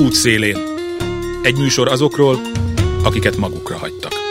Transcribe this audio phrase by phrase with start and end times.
[0.00, 0.58] Útszélén.
[1.42, 2.40] Egy műsor azokról,
[3.02, 4.29] akiket magukra hagytak.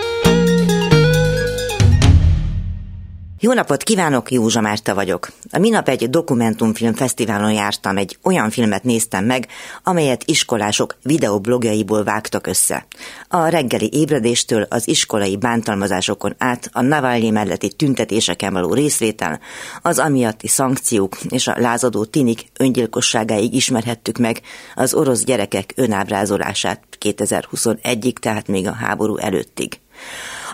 [3.42, 5.32] Jó napot kívánok, Józsa Márta vagyok.
[5.52, 9.48] A minap egy dokumentumfilm fesztiválon jártam, egy olyan filmet néztem meg,
[9.84, 12.86] amelyet iskolások videoblogjaiból vágtak össze.
[13.28, 19.40] A reggeli ébredéstől az iskolai bántalmazásokon át a Navalnyi melletti tüntetéseken való részvétel,
[19.82, 24.42] az amiatti szankciók és a lázadó tinik öngyilkosságáig ismerhettük meg
[24.76, 29.80] az orosz gyerekek önábrázolását 2021-ig, tehát még a háború előttig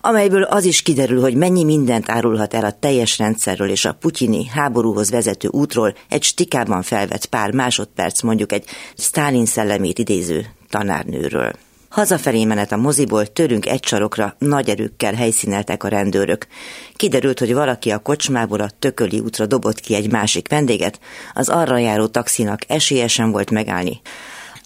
[0.06, 4.48] amelyből az is kiderül, hogy mennyi mindent árulhat el a teljes rendszerről és a putyini
[4.48, 8.66] háborúhoz vezető útról egy stikában felvett pár másodperc mondjuk egy
[8.98, 11.54] Stalin szellemét idéző tanárnőről.
[11.90, 16.48] Hazafelé menet a moziból tőlünk egy sarokra nagy erőkkel helyszíneltek a rendőrök.
[16.96, 21.00] Kiderült, hogy valaki a kocsmából a tököli útra dobott ki egy másik vendéget,
[21.34, 24.02] az arra járó taxinak esélyesen volt megállni.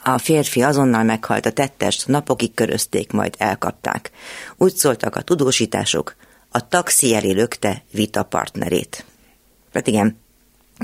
[0.03, 4.11] A férfi azonnal meghalt, a tettest napokig körözték, majd elkapták.
[4.57, 6.15] Úgy szóltak a tudósítások,
[6.49, 9.05] a taxi elé lökte vita partnerét.
[9.73, 10.17] Hát igen,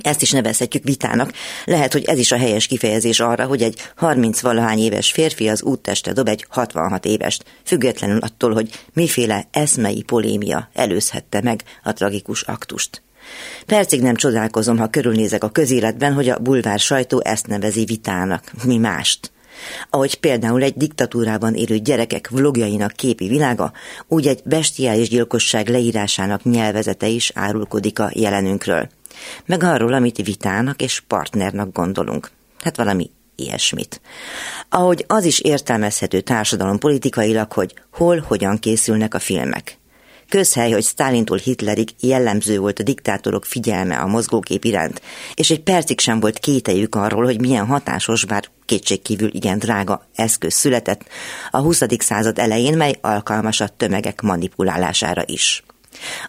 [0.02, 1.32] ezt is nevezhetjük vitának.
[1.66, 6.14] Lehet, hogy ez is a helyes kifejezés arra, hogy egy 30-valahány éves férfi az útteste
[6.14, 13.05] dob egy 66 évest, függetlenül attól, hogy miféle eszmei polémia előzhette meg a tragikus aktust.
[13.66, 18.78] Percig nem csodálkozom, ha körülnézek a közéletben, hogy a bulvár sajtó ezt nevezi vitának, mi
[18.78, 19.32] mást.
[19.90, 23.72] Ahogy például egy diktatúrában élő gyerekek vlogjainak képi világa,
[24.08, 28.90] úgy egy bestiális gyilkosság leírásának nyelvezete is árulkodik a jelenünkről.
[29.46, 32.32] Meg arról, amit vitának és partnernak gondolunk.
[32.60, 34.02] Hát valami ilyesmit.
[34.70, 39.78] Ahogy az is értelmezhető társadalom politikailag, hogy hol, hogyan készülnek a filmek.
[40.30, 45.02] Közhely, hogy Stálintól Hitlerig jellemző volt a diktátorok figyelme a mozgókép iránt,
[45.34, 50.54] és egy percig sem volt kételjük arról, hogy milyen hatásos, bár kétségkívül igen drága eszköz
[50.54, 51.02] született
[51.52, 51.82] a 20.
[51.98, 55.64] század elején, mely alkalmas a tömegek manipulálására is.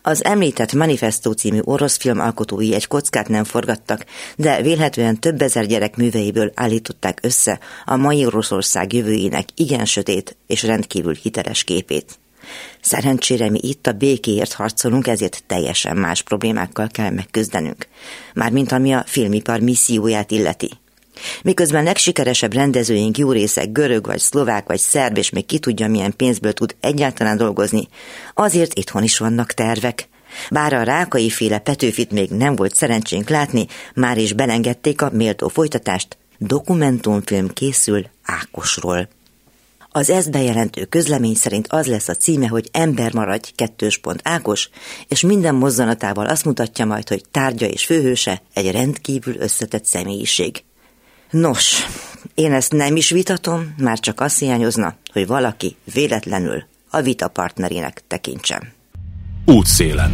[0.03, 4.05] Az említett Manifesto című orosz film alkotói egy kockát nem forgattak,
[4.37, 10.63] de vélhetően több ezer gyerek műveiből állították össze a mai Oroszország jövőjének igen sötét és
[10.63, 12.19] rendkívül hiteles képét.
[12.81, 17.87] Szerencsére mi itt a békéért harcolunk, ezért teljesen más problémákkal kell megküzdenünk.
[18.35, 20.71] Mármint ami a filmipar misszióját illeti.
[21.43, 26.17] Miközben legsikeresebb rendezőink jó részek görög, vagy szlovák, vagy szerb, és még ki tudja, milyen
[26.17, 27.89] pénzből tud egyáltalán dolgozni,
[28.35, 30.09] azért itthon is vannak tervek.
[30.51, 35.49] Bár a rákai féle Petőfit még nem volt szerencsénk látni, már is belengedték a méltó
[35.49, 39.09] folytatást, dokumentumfilm készül Ákosról.
[39.97, 44.69] Az ezt bejelentő közlemény szerint az lesz a címe, hogy ember maradj kettős pont Ákos,
[45.09, 50.65] és minden mozzanatával azt mutatja majd, hogy tárgya és főhőse egy rendkívül összetett személyiség.
[51.31, 51.87] Nos,
[52.35, 58.03] én ezt nem is vitatom, már csak azt hiányozna, hogy valaki véletlenül a vita partnerének
[58.07, 58.73] tekintsem.
[59.45, 60.13] Útszélen.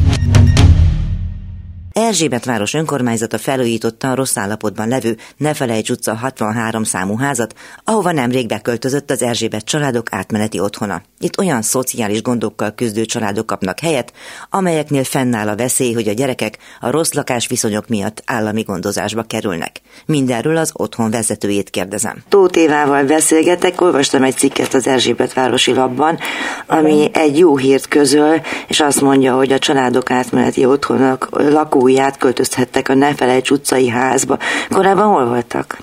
[1.93, 7.55] Erzsébet város önkormányzata felújította a rossz állapotban levő Nefelejts utca 63 számú házat,
[7.85, 11.03] ahova nemrég beköltözött az Erzsébet családok átmeneti otthona.
[11.19, 14.13] Itt olyan szociális gondokkal küzdő családok kapnak helyet,
[14.51, 19.81] amelyeknél fennáll a veszély, hogy a gyerekek a rossz lakásviszonyok miatt állami gondozásba kerülnek.
[20.07, 22.23] Mindenről az otthon vezetőjét kérdezem.
[22.29, 26.19] Tóth Évával beszélgetek, olvastam egy cikket az Erzsébet városi labban,
[26.67, 32.01] ami egy jó hírt közöl, és azt mondja, hogy a családok átmeneti otthonok lakó lakói
[32.01, 34.39] átköltözhettek a Nefelejts utcai házba.
[34.69, 35.79] Korábban hol voltak?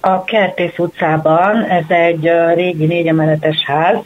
[0.00, 3.96] A Kertész utcában, ez egy régi négyemeletes ház,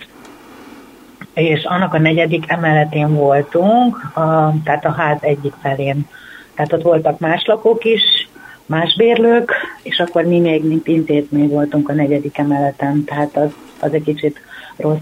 [1.35, 6.09] és annak a negyedik emeletén voltunk, a, tehát a ház egyik felén.
[6.55, 8.29] Tehát ott voltak más lakók is,
[8.67, 9.53] más bérlők,
[9.83, 14.41] és akkor mi még, mint intézmény voltunk a negyedik emeleten, tehát az, az egy kicsit
[14.77, 14.99] rossz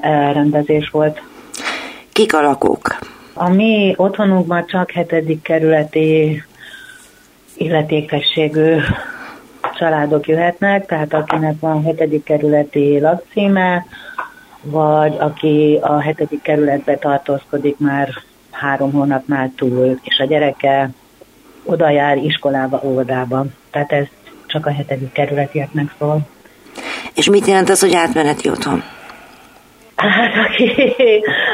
[0.00, 1.22] elrendezés volt.
[2.12, 2.98] Kik a lakók?
[3.42, 6.42] A mi otthonunkban csak hetedik kerületi
[7.56, 8.76] illetékességű
[9.78, 13.86] családok jöhetnek, tehát akinek van hetedik kerületi lakcíme,
[14.62, 18.08] vagy aki a hetedik kerületbe tartózkodik már
[18.50, 20.90] három hónapnál túl, és a gyereke
[21.64, 23.44] oda jár iskolába, óvodába.
[23.70, 24.06] Tehát ez
[24.46, 26.20] csak a hetedik kerületieknek szól.
[27.14, 28.82] És mit jelent az, hogy átmeneti otthon?
[30.08, 30.92] Hát aki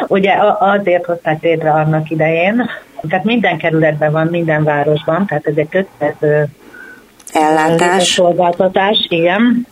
[0.06, 2.70] ugye azért hozták létre annak idején,
[3.08, 6.46] tehát minden kerületben van, minden városban, tehát ez egy kötelező
[7.32, 8.04] ellátás.
[8.04, 9.66] Szolgáltatás, igen.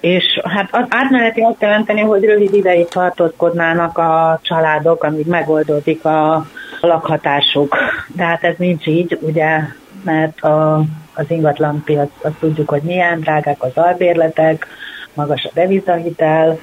[0.00, 6.46] És hát az átmeneti azt jelenteni, hogy rövid ideig tartózkodnának a családok, amíg megoldódik a
[6.80, 7.76] lakhatásuk.
[8.06, 9.58] De hát ez nincs így, ugye,
[10.04, 10.82] mert a,
[11.14, 14.66] az ingatlan piac, azt tudjuk, hogy milyen drágák az albérletek,
[15.14, 16.58] magas a devizahitel,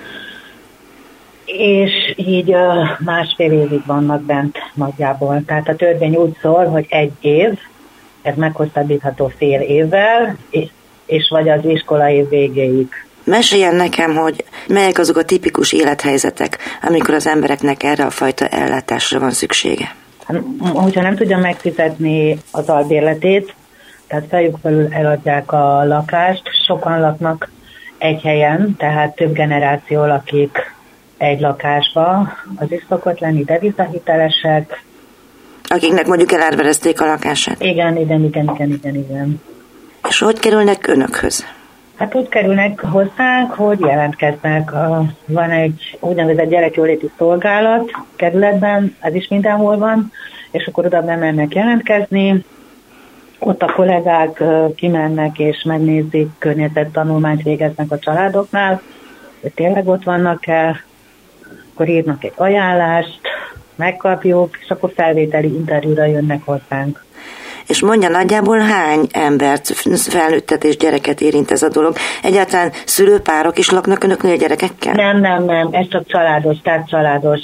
[1.47, 2.55] és így
[2.99, 5.43] másfél évig vannak bent nagyjából.
[5.45, 7.59] Tehát a törvény úgy szól, hogy egy év,
[8.21, 10.37] ez meghosszabbítható fél évvel,
[11.05, 12.87] és, vagy az iskola év végéig.
[13.23, 19.19] Meséljen nekem, hogy melyek azok a tipikus élethelyzetek, amikor az embereknek erre a fajta ellátásra
[19.19, 19.95] van szüksége?
[20.25, 20.41] Hát,
[20.73, 23.53] hogyha nem tudja megfizetni az albérletét,
[24.07, 27.49] tehát fejük felül eladják a lakást, sokan laknak
[27.97, 30.75] egy helyen, tehát több generáció lakik
[31.17, 34.83] egy lakásba, az is szokott lenni devizahitelesek.
[35.63, 37.63] Akiknek mondjuk elárverezték a lakását.
[37.63, 39.41] Igen, igen, igen, igen, igen, igen.
[40.09, 41.45] És hogy kerülnek önökhöz?
[41.97, 44.71] Hát úgy kerülnek hozzánk, hogy jelentkeznek.
[45.25, 50.11] Van egy úgynevezett gyerekjóléti szolgálat kerületben, ez is mindenhol van,
[50.51, 52.45] és akkor oda bemennek jelentkezni,
[53.39, 54.43] ott a kollégák
[54.75, 58.81] kimennek és megnézik, környezet tanulmányt végeznek a családoknál,
[59.41, 60.83] hogy tényleg ott vannak-e,
[61.77, 63.19] akkor írnak egy ajánlást,
[63.75, 67.05] megkapjuk, és akkor felvételi interjúra jönnek hozzánk.
[67.67, 71.95] És mondja nagyjából hány embert, felnőttet és gyereket érint ez a dolog?
[72.23, 74.93] Egyáltalán szülőpárok is laknak önöknél gyerekekkel?
[74.93, 77.39] Nem, nem, nem, ez csak családos, tehát családos.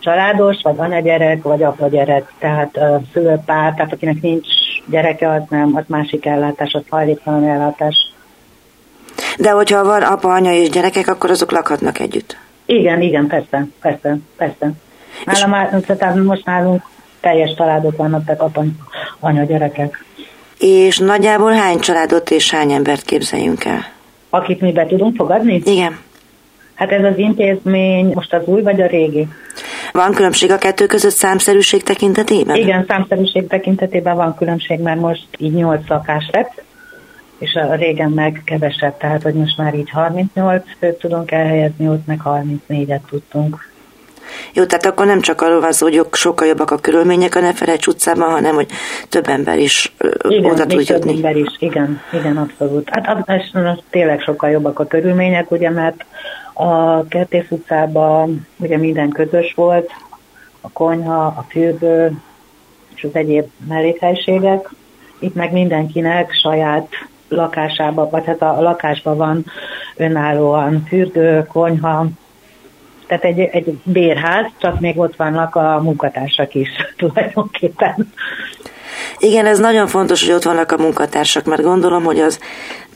[0.00, 4.46] Családos, vagy anyagyerek, vagy apa gyerek, tehát uh, szülőpár, tehát akinek nincs
[4.86, 8.12] gyereke, az nem, az másik ellátás, az hajléktalan ellátás.
[9.38, 12.36] De hogyha van apa, anya és gyerekek, akkor azok lakhatnak együtt?
[12.66, 14.70] Igen, igen, persze, persze, persze.
[15.24, 16.82] Nálam már, tehát most nálunk
[17.20, 18.64] teljes családok vannak, tehát apa,
[19.20, 20.04] anya, gyerekek.
[20.58, 23.84] És nagyjából hány családot és hány embert képzeljünk el?
[24.30, 25.62] Akit mi be tudunk fogadni?
[25.64, 25.98] Igen.
[26.74, 29.28] Hát ez az intézmény most az új vagy a régi?
[29.92, 32.56] Van különbség a kettő között számszerűség tekintetében?
[32.56, 36.62] Igen, számszerűség tekintetében van különbség, mert most így 8 szakás lett,
[37.42, 42.06] és a régen meg kevesebb, tehát hogy most már így 38 főt tudunk elhelyezni, ott
[42.06, 43.70] meg 34-et tudtunk.
[44.52, 47.86] Jó, tehát akkor nem csak arról van szó, hogy sokkal jobbak a körülmények a Neferecs
[47.86, 48.68] utcában, hanem hogy
[49.08, 49.94] több ember is
[50.28, 50.94] igen, oda tud jutni.
[50.94, 52.88] több ember is, igen, igen, abszolút.
[52.90, 56.04] Hát az, az, tényleg sokkal jobbak a körülmények, ugye, mert
[56.52, 59.90] a Kertész utcában ugye minden közös volt,
[60.60, 62.12] a konyha, a fürdő
[62.94, 64.70] és az egyéb mellékhelységek.
[65.18, 66.88] Itt meg mindenkinek saját
[67.32, 69.44] lakásában, vagy hát a lakásban van
[69.96, 72.06] önállóan fürdő, konyha,
[73.06, 78.12] tehát egy, egy bérház, csak még ott vannak a munkatársak is tulajdonképpen.
[79.18, 82.38] Igen, ez nagyon fontos, hogy ott vannak a munkatársak, mert gondolom, hogy az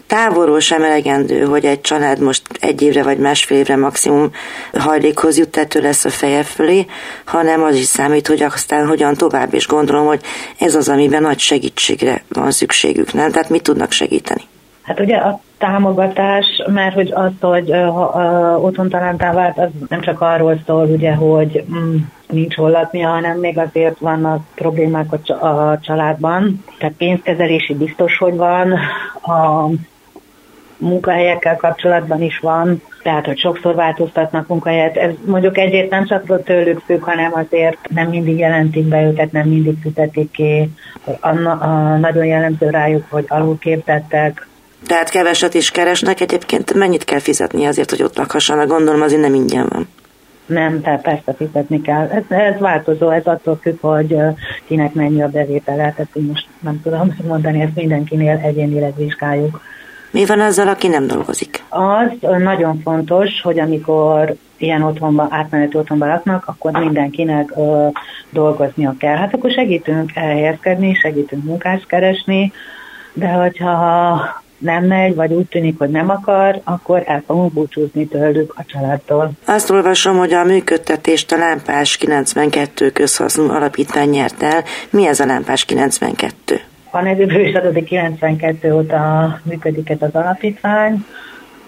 [0.07, 4.31] távolról sem elegendő, hogy egy család most egy évre vagy másfél évre maximum
[4.73, 6.87] hajlékhoz tető lesz a feje fölé,
[7.25, 10.21] hanem az is számít, hogy aztán hogyan tovább, és gondolom, hogy
[10.59, 13.31] ez az, amiben nagy segítségre van szükségük, nem?
[13.31, 14.43] Tehát mit tudnak segíteni?
[14.83, 20.61] Hát ugye a támogatás, mert hogy az, hogy uh, otthontalántá vált, az nem csak arról
[20.67, 21.97] szól, ugye, hogy mm,
[22.29, 26.65] nincs hol laknia, hanem még azért vannak problémák a családban.
[26.79, 28.73] Tehát pénzkezelési biztos, hogy van,
[29.23, 29.69] a
[30.79, 34.97] munkahelyekkel kapcsolatban is van, tehát hogy sokszor változtatnak munkahelyet.
[34.97, 39.49] Ez mondjuk egyébként nem csak tőlük függ, hanem azért nem mindig jelentik be őket, nem
[39.49, 40.71] mindig fizetik ki.
[41.21, 44.47] A, a, nagyon jellemző rájuk, hogy alulképzettek,
[44.87, 48.69] tehát keveset is keresnek, egyébként mennyit kell fizetni azért, hogy ott lakhassanak?
[48.69, 49.89] Gondolom azért nem ingyen van.
[50.47, 52.09] Nem, tehát persze fizetni kell.
[52.09, 54.17] Ez, ez változó, ez attól függ, hogy
[54.67, 59.61] kinek mennyi a bevétele, tehát én most nem tudom mondani, ezt mindenkinél egyénileg vizsgáljuk.
[60.11, 61.63] Mi van azzal, aki nem dolgozik?
[61.69, 67.89] Az nagyon fontos, hogy amikor ilyen otthonban, átmeneti otthonban laknak, akkor mindenkinek ö,
[68.31, 69.17] dolgoznia kell.
[69.17, 72.53] Hát akkor segítünk elhelyezkedni, segítünk munkást keresni,
[73.13, 74.21] de hogyha
[74.59, 79.31] nem megy, vagy úgy tűnik, hogy nem akar, akkor el fogunk búcsúzni tőlük a családtól.
[79.45, 84.65] Azt olvasom, hogy a működtetést a Lámpás 92 közhasznú alapítvány nyert el.
[84.91, 86.61] Mi ez a Lámpás 92?
[86.97, 91.05] A nevéből is adott 92 óta működik ez az alapítvány.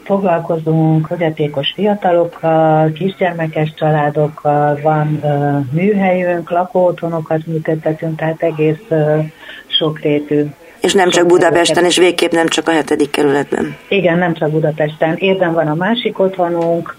[0.02, 9.24] Foglalkozunk fogyatékos fiatalokkal, kisgyermekes családokkal, van uh, műhelyünk, lakóotthonokat működtetünk, tehát egész uh,
[9.66, 10.44] sokrétű
[10.80, 13.76] és nem csak Budapesten, és végképp nem csak a hetedik kerületben.
[13.88, 15.16] Igen, nem csak Budapesten.
[15.16, 16.96] Érden van a másik otthonunk,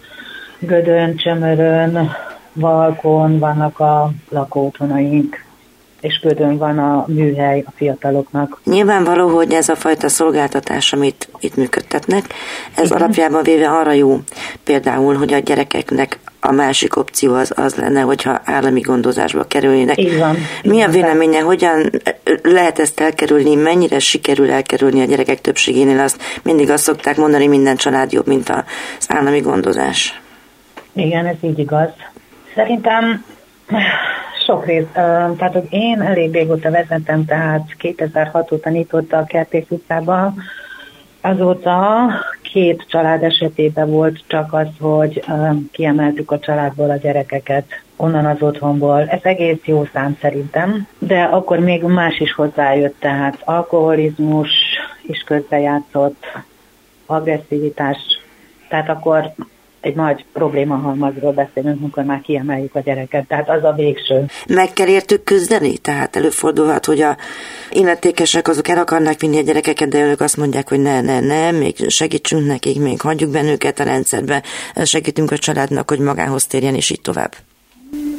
[0.60, 2.12] Gödön, Csömörön,
[2.54, 5.48] Valkon vannak a lakóotthonaink.
[6.02, 8.62] És ködön van a műhely a fiataloknak.
[8.64, 12.24] Nyilvánvaló, hogy ez a fajta szolgáltatás, amit itt működtetnek,
[12.76, 12.98] ez Igen.
[12.98, 14.20] alapjában véve arra jó,
[14.64, 19.98] például, hogy a gyerekeknek a másik opció az, az lenne, hogyha állami gondozásba kerülnének.
[19.98, 20.38] Így van.
[20.64, 21.90] Mi a véleménye, hogyan
[22.42, 26.00] lehet ezt elkerülni, mennyire sikerül elkerülni a gyerekek többségénél?
[26.00, 30.22] Azt mindig azt szokták mondani, minden család jobb, mint az állami gondozás.
[30.94, 31.90] Igen, ez így igaz.
[32.56, 33.26] Szerintem
[34.50, 34.88] sok rész.
[34.94, 40.36] Tehát, hogy én elég régóta vezetem, tehát 2006 óta nyitotta a Kertész utcában,
[41.22, 42.08] Azóta
[42.42, 45.24] két család esetében volt csak az, hogy
[45.72, 47.66] kiemeltük a családból a gyerekeket
[47.96, 49.08] onnan az otthonból.
[49.10, 54.50] Ez egész jó szám szerintem, de akkor még más is hozzájött, tehát alkoholizmus
[55.02, 56.26] is közbejátszott,
[57.06, 57.98] agresszivitás,
[58.70, 59.34] tehát akkor
[59.82, 64.26] egy nagy probléma halmazról beszélünk, amikor már kiemeljük a gyereket, tehát az a végső.
[64.48, 65.78] Meg kell értük küzdeni?
[65.78, 67.18] Tehát előfordulhat, hogy a
[67.72, 71.52] illetékesek azok el akarnak vinni a gyerekeket, de ők azt mondják, hogy ne, ne, ne,
[71.52, 74.44] még segítsünk nekik, még hagyjuk őket a rendszerbe,
[74.84, 77.34] segítünk a családnak, hogy magához térjen, és így tovább.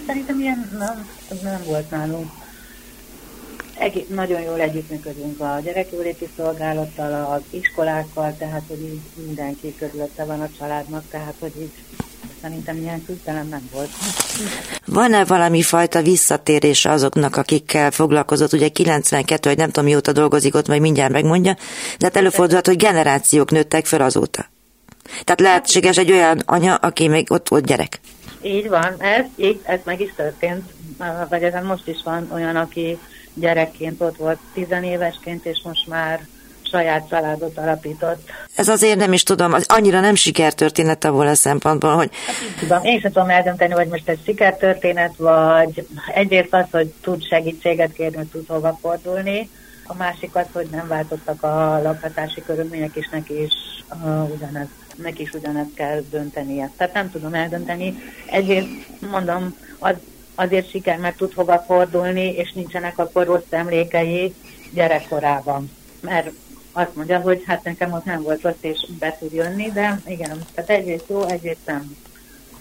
[0.07, 1.07] Szerintem ilyen nem,
[1.43, 2.31] nem volt nálunk
[3.81, 10.41] egész, nagyon jól együttműködünk a gyerekjóléti szolgálattal, az iskolákkal, tehát hogy így mindenki körülötte van
[10.41, 11.73] a családnak, tehát hogy így
[12.43, 13.91] szerintem ilyen küzdelem nem volt.
[14.87, 18.53] Van-e valami fajta visszatérése azoknak, akikkel foglalkozott?
[18.53, 21.55] Ugye 92, vagy nem tudom mióta dolgozik ott, majd mindjárt megmondja,
[21.99, 24.47] de hát előfordulhat, hogy generációk nőttek fel azóta.
[25.25, 28.01] Tehát lehetséges egy olyan anya, aki még ott volt gyerek.
[28.43, 30.71] Így van, ez, így, ez meg is történt,
[31.29, 32.99] vagy ezen most is van olyan, aki
[33.35, 36.27] gyerekként ott volt tizenévesként, és most már
[36.71, 38.31] saját családot alapított.
[38.55, 42.11] Ez azért nem is tudom, az annyira nem sikertörténet abból a szempontból, hogy...
[42.27, 47.27] Hát, tudom, én sem tudom eldönteni, hogy most ez sikertörténet, vagy egyrészt az, hogy tud
[47.27, 49.49] segítséget kérni, hogy tud hova fordulni,
[49.91, 53.53] a másik az, hogy nem változtak a lakhatási körülmények, és neki is
[54.05, 56.71] uh, ugyanez, neki is ugyanezt kell döntenie.
[56.77, 58.03] Tehát nem tudom eldönteni.
[58.27, 58.69] Egyrészt
[59.11, 59.95] mondom, az
[60.41, 64.35] azért siker, mert tud hova fordulni, és nincsenek akkor rossz emlékei
[64.71, 65.71] gyerekkorában.
[66.01, 66.31] Mert
[66.73, 70.45] azt mondja, hogy hát nekem ott nem volt rossz, és be tud jönni, de igen,
[70.55, 71.97] tehát egyrészt jó, egyrészt nem.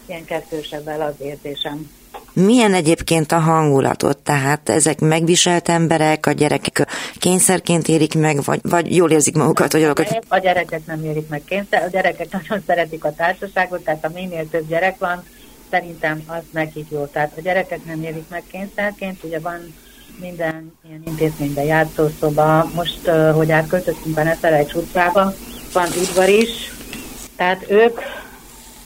[0.05, 1.89] Ilyen kettősebben az érzésem.
[2.33, 4.17] Milyen egyébként a hangulatot?
[4.17, 9.71] Tehát ezek megviselt emberek, a gyerekek kényszerként érik meg, vagy, vagy jól érzik magukat?
[9.71, 9.93] Hogy a,
[10.27, 14.49] a gyerekek nem érik meg kényszer, a gyerekek nagyon szeretik a társaságot, tehát ha minél
[14.49, 15.23] több gyerek van,
[15.69, 17.05] szerintem az nekik jó.
[17.05, 19.73] Tehát a gyerekek nem élik meg kényszerként, ugye van
[20.19, 25.33] minden ilyen intézményben játszószoba, most, hogy átköltöztünk a Neszeregy utcába,
[25.73, 26.71] van udvar is,
[27.35, 27.99] tehát ők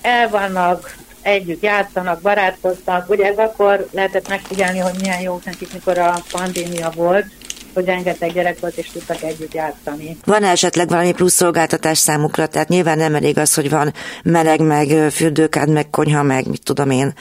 [0.01, 5.97] el vannak, együtt játszanak, barátkoztak, ugye ez akkor lehetett megfigyelni, hogy milyen jó nekik, mikor
[5.97, 7.25] a pandémia volt,
[7.73, 10.17] hogy rengeteg gyerek volt, és tudtak együtt játszani.
[10.25, 12.47] Van esetleg valami plusz szolgáltatás számukra?
[12.47, 16.89] Tehát nyilván nem elég az, hogy van meleg, meg fürdőkád, meg konyha, meg mit tudom
[16.89, 17.13] én.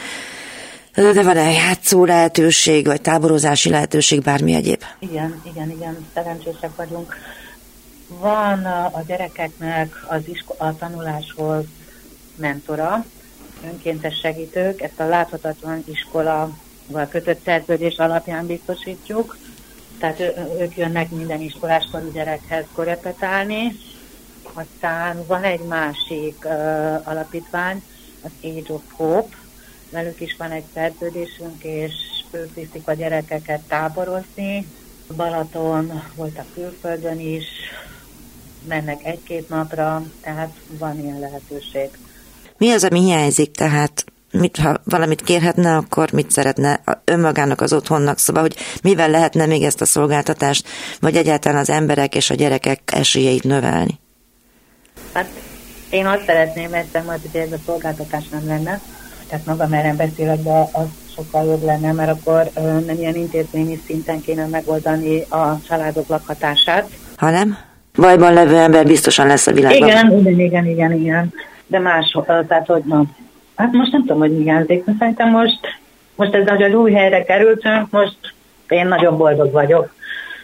[0.95, 4.83] De van-e játszó lehetőség, vagy táborozási lehetőség, bármi egyéb?
[4.99, 7.17] Igen, igen, igen, szerencsések vagyunk.
[8.09, 11.65] Van a gyerekeknek az isko- a tanuláshoz
[12.37, 13.05] mentora,
[13.65, 16.51] önkéntes segítők, ezt a láthatatlan iskola
[17.11, 19.37] kötött szerződés alapján biztosítjuk
[20.03, 23.73] tehát ő, ők jönnek minden iskoláskorú gyerekhez korepetálni.
[24.53, 27.83] Aztán van egy másik uh, alapítvány,
[28.23, 29.37] az Age of Hope,
[29.91, 31.93] velük is van egy szerződésünk, és
[32.75, 34.67] ők a gyerekeket táborozni.
[35.17, 37.47] Balaton, voltak külföldön is,
[38.69, 41.89] mennek egy-két napra, tehát van ilyen lehetőség.
[42.59, 48.19] Mi az, ami hiányzik tehát mit, ha valamit kérhetne, akkor mit szeretne önmagának az otthonnak,
[48.19, 50.69] szóval, hogy mivel lehetne még ezt a szolgáltatást,
[51.01, 54.01] vagy egyáltalán az emberek és a gyerekek esélyeit növelni?
[55.13, 55.29] Hát
[55.91, 58.81] én azt szeretném, mert majd, hogy ez a szolgáltatás nem lenne,
[59.29, 62.51] tehát magam erre beszélek, de az sokkal jobb lenne, mert akkor
[62.87, 66.89] nem ilyen intézményi szinten kéne megoldani a családok lakhatását.
[67.17, 67.59] Hanem?
[67.95, 69.89] Bajban levő ember biztosan lesz a világban.
[69.89, 71.33] Igen, igen, igen, igen, igen.
[71.67, 73.05] De más, tehát hogy na,
[73.63, 75.61] Hát most nem tudom, hogy mi játék, de szerintem most,
[76.17, 78.35] most ez nagyon új helyre kerültünk, most
[78.69, 79.95] én nagyon boldog vagyok,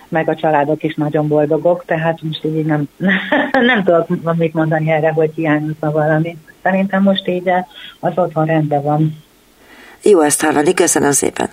[0.09, 2.89] meg a családok is nagyon boldogok, tehát most így nem,
[3.73, 6.37] nem tudok mit mondani erre, hogy hiányozna valami.
[6.63, 7.51] Szerintem most így
[8.01, 9.17] az otthon rendben van.
[10.03, 11.49] Jó ezt hallani, köszönöm szépen.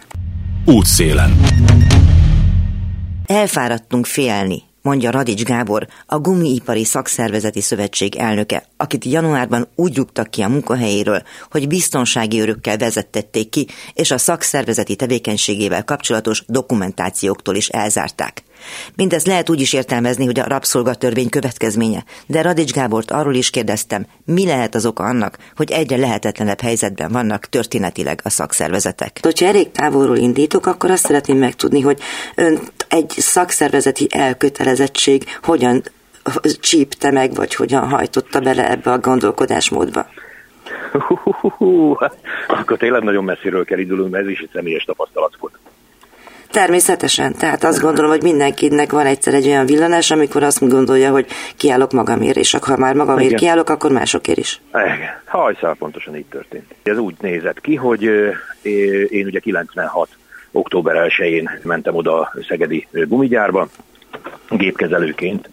[0.66, 1.32] Útszélen.
[3.26, 10.42] Elfáradtunk félni mondja Radics Gábor, a Gumiipari Szakszervezeti Szövetség elnöke, akit januárban úgy rúgtak ki
[10.42, 18.44] a munkahelyéről, hogy biztonsági örökkel vezettették ki, és a szakszervezeti tevékenységével kapcsolatos dokumentációktól is elzárták.
[18.96, 24.06] Mindezt lehet úgy is értelmezni, hogy a rabszolgatörvény következménye, de Radics Gábort arról is kérdeztem,
[24.26, 29.20] mi lehet az oka annak, hogy egyre lehetetlenebb helyzetben vannak történetileg a szakszervezetek.
[29.22, 32.00] Hogyha elég távolról indítok, akkor azt szeretném megtudni, hogy
[32.36, 35.84] ön egy szakszervezeti elkötelezettség hogyan
[36.60, 40.06] csípte meg, vagy hogyan hajtotta bele ebbe a gondolkodásmódba?
[42.48, 45.54] akkor tényleg nagyon messziről kell indulni, mert ez is egy személyes tapasztalat volt.
[46.56, 47.36] Természetesen.
[47.38, 51.26] Tehát azt gondolom, hogy mindenkinek van egyszer egy olyan villanás, amikor azt gondolja, hogy
[51.58, 53.40] kiállok magamért, és ha már magamért Igen.
[53.40, 54.62] kiállok, akkor másokért is.
[54.70, 55.22] Igen.
[55.26, 56.76] Hajszál pontosan így történt.
[56.84, 58.04] Ez úgy nézett ki, hogy
[59.10, 60.10] én ugye 96
[60.52, 63.68] október 1-én mentem oda a Szegedi gumigyárba,
[64.50, 65.50] gépkezelőként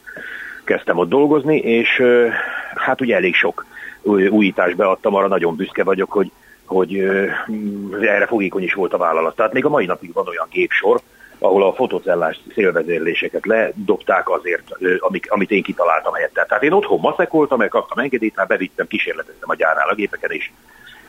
[0.65, 2.03] kezdtem ott dolgozni, és
[2.75, 3.67] hát ugye elég sok
[4.31, 6.31] újítást beadtam, arra nagyon büszke vagyok, hogy
[6.67, 6.99] hogy
[8.01, 9.37] erre fogékony is volt a vállalat.
[9.37, 11.01] Tehát még a mai napig van olyan gépsor,
[11.39, 16.45] ahol a fotocellás szélvezérléseket ledobták azért, amik, amit én kitaláltam helyette.
[16.49, 20.53] Tehát én otthon maszekoltam, meg kaptam engedélyt, már bevittem, kísérleteztem a gyárnál a gépeken is,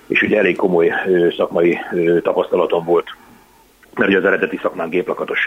[0.08, 0.94] és ugye elég komoly
[1.38, 1.80] szakmai
[2.22, 3.16] tapasztalatom volt,
[3.96, 5.40] mert ugye az eredeti szakmán géplakatos.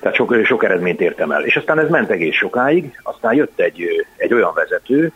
[0.00, 1.44] Tehát sok, sok eredményt értem el.
[1.44, 5.12] És aztán ez ment egész sokáig, aztán jött egy, egy olyan vezető,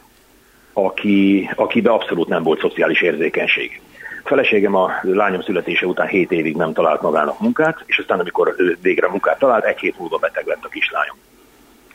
[0.73, 3.81] aki, akibe abszolút nem volt szociális érzékenység.
[4.29, 9.09] Feleségem a lányom születése után 7 évig nem talált magának munkát, és aztán amikor végre
[9.09, 11.17] munkát talált, egy hét múlva beteg lett a kislányom.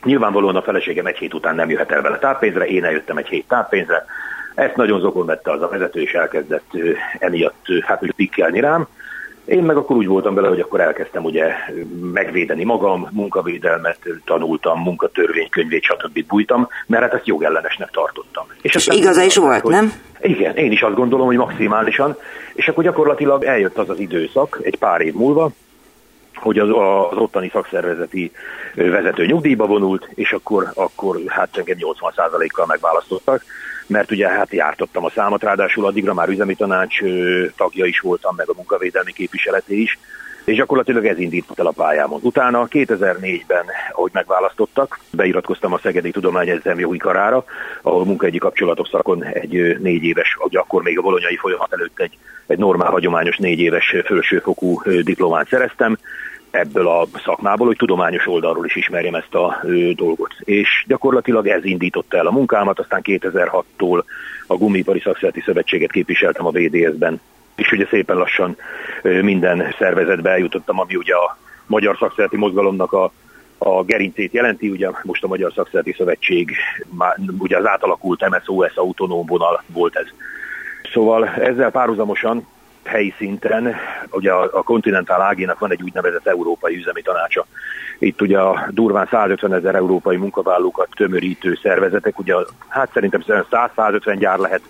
[0.03, 3.47] Nyilvánvalóan a feleségem egy hét után nem jöhet el vele táppénzre, én eljöttem egy hét
[3.47, 4.05] táppénzre.
[4.55, 6.71] Ezt nagyon zokon vette az a vezető, és elkezdett
[7.19, 8.87] emiatt hát pikkelni rám.
[9.45, 11.53] Én meg akkor úgy voltam bele, hogy akkor elkezdtem ugye
[12.13, 16.25] megvédeni magam, munkavédelmet tanultam, munkatörvénykönyvét, stb.
[16.27, 18.45] bújtam, mert hát ezt jogellenesnek tartottam.
[18.61, 19.93] És, és igaza is volt, hogy, nem?
[20.21, 22.17] Igen, én is azt gondolom, hogy maximálisan,
[22.53, 25.49] és akkor gyakorlatilag eljött az az időszak, egy pár év múlva,
[26.35, 26.69] hogy az,
[27.11, 28.31] az ottani szakszervezeti
[28.75, 33.43] vezető nyugdíjba vonult, és akkor, akkor hát engem 80%-kal megválasztottak,
[33.87, 36.99] mert ugye hát jártottam a számot, ráadásul addigra már üzemi tanács
[37.55, 39.97] tagja is voltam, meg a munkavédelmi képviseleté is,
[40.43, 42.19] és gyakorlatilag ez indított el a pályámon.
[42.23, 47.45] Utána 2004-ben, ahogy megválasztottak, beiratkoztam a Szegedi Tudományegyetem jogi karára,
[47.81, 52.17] ahol munkaegyi kapcsolatok szakon egy négy éves, ugye akkor még a bolonyai folyamat előtt egy,
[52.47, 55.97] egy normál, hagyományos négy éves felsőfokú diplomát szereztem,
[56.53, 59.63] ebből a szakmából, hogy tudományos oldalról is ismerjem ezt a
[59.95, 60.33] dolgot.
[60.39, 64.03] És gyakorlatilag ez indította el a munkámat, aztán 2006-tól
[64.47, 67.21] a Gumipari Szakszereti Szövetséget képviseltem a VDS-ben,
[67.55, 68.57] és ugye szépen lassan
[69.01, 73.11] minden szervezetbe eljutottam, ami ugye a Magyar Szakszereti Mozgalomnak a
[73.57, 76.51] a gerincét jelenti, ugye most a Magyar Szakszereti Szövetség,
[77.37, 80.05] ugye az átalakult MSOS autonóm vonal volt ez.
[80.93, 82.47] Szóval ezzel párhuzamosan
[82.85, 83.75] helyi szinten,
[84.11, 87.45] ugye a, a Continental AG-nak van egy úgynevezett európai üzemi tanácsa.
[87.99, 92.35] Itt ugye a durván 150 ezer európai munkavállalókat tömörítő szervezetek, ugye
[92.67, 94.61] hát szerintem 100-150 gyár lehet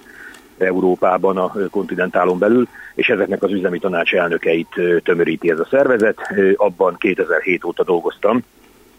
[0.57, 4.67] Európában a kontinentálon belül, és ezeknek az üzemi tanács elnökeit
[5.03, 6.17] tömöríti ez a szervezet.
[6.55, 8.43] Abban 2007 óta dolgoztam,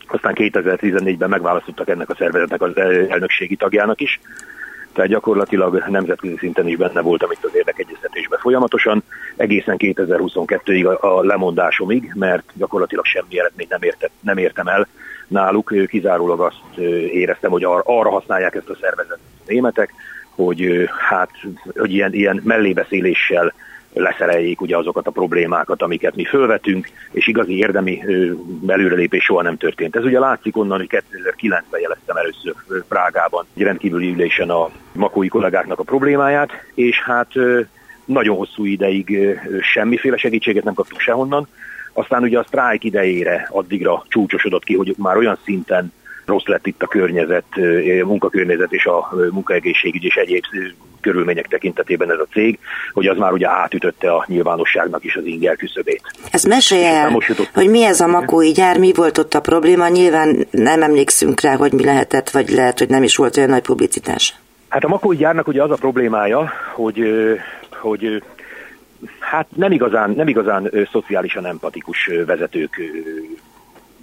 [0.07, 2.77] aztán 2014-ben megválasztottak ennek a szervezetnek az
[3.09, 4.21] elnökségi tagjának is,
[4.95, 9.03] tehát gyakorlatilag nemzetközi szinten is benne voltam itt az érdekegyeztetésben folyamatosan,
[9.37, 14.87] egészen 2022-ig a, lemondásomig, mert gyakorlatilag semmi eredményt nem, érte, nem értem el
[15.29, 16.79] náluk, kizárólag azt
[17.13, 19.95] éreztem, hogy ar, arra használják ezt a szervezetet a németek,
[20.35, 21.31] hogy hát
[21.77, 23.53] hogy ilyen, ilyen mellébeszéléssel
[23.95, 28.03] leszereljék ugye azokat a problémákat, amiket mi fölvetünk, és igazi érdemi
[28.67, 29.97] előrelépés soha nem történt.
[29.97, 32.55] Ez ugye látszik onnan, hogy 2009-ben jeleztem először
[32.89, 37.33] Prágában egy rendkívüli ülésen a makói kollégáknak a problémáját, és hát
[38.05, 41.49] nagyon hosszú ideig semmiféle segítséget nem kaptunk sehonnan.
[41.93, 45.93] Aztán ugye a sztrájk idejére addigra csúcsosodott ki, hogy már olyan szinten
[46.25, 47.45] rossz lett itt a környezet,
[48.05, 50.45] munkakörnyezet és a munkaegészségügy és egyéb
[51.05, 52.59] körülmények tekintetében ez a cég,
[52.93, 56.03] hogy az már ugye átütötte a nyilvánosságnak is az inger küszöbét.
[56.31, 57.19] Ezt mesélj el,
[57.55, 61.57] hogy mi ez a makói gyár, mi volt ott a probléma, nyilván nem emlékszünk rá,
[61.57, 64.35] hogy mi lehetett, vagy lehet, hogy nem is volt olyan nagy publicitás.
[64.69, 67.01] Hát a makói gyárnak ugye az a problémája, hogy,
[67.71, 68.23] hogy
[69.19, 72.81] hát nem igazán, nem igazán szociálisan empatikus vezetők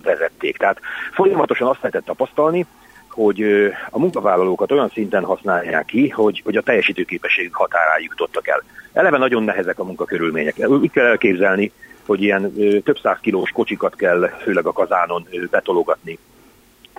[0.04, 0.58] vezették.
[0.58, 0.80] Tehát
[1.14, 2.66] folyamatosan azt lehetett tapasztalni,
[3.12, 3.42] hogy
[3.90, 8.64] a munkavállalókat olyan szinten használják ki, hogy, hogy a teljesítőképesség határáig jutottak el.
[8.94, 10.56] Eleve nagyon nehezek a munkakörülmények.
[10.68, 11.72] Úgy kell elképzelni,
[12.06, 16.18] hogy ilyen több száz kilós kocsikat kell főleg a kazánon betologatni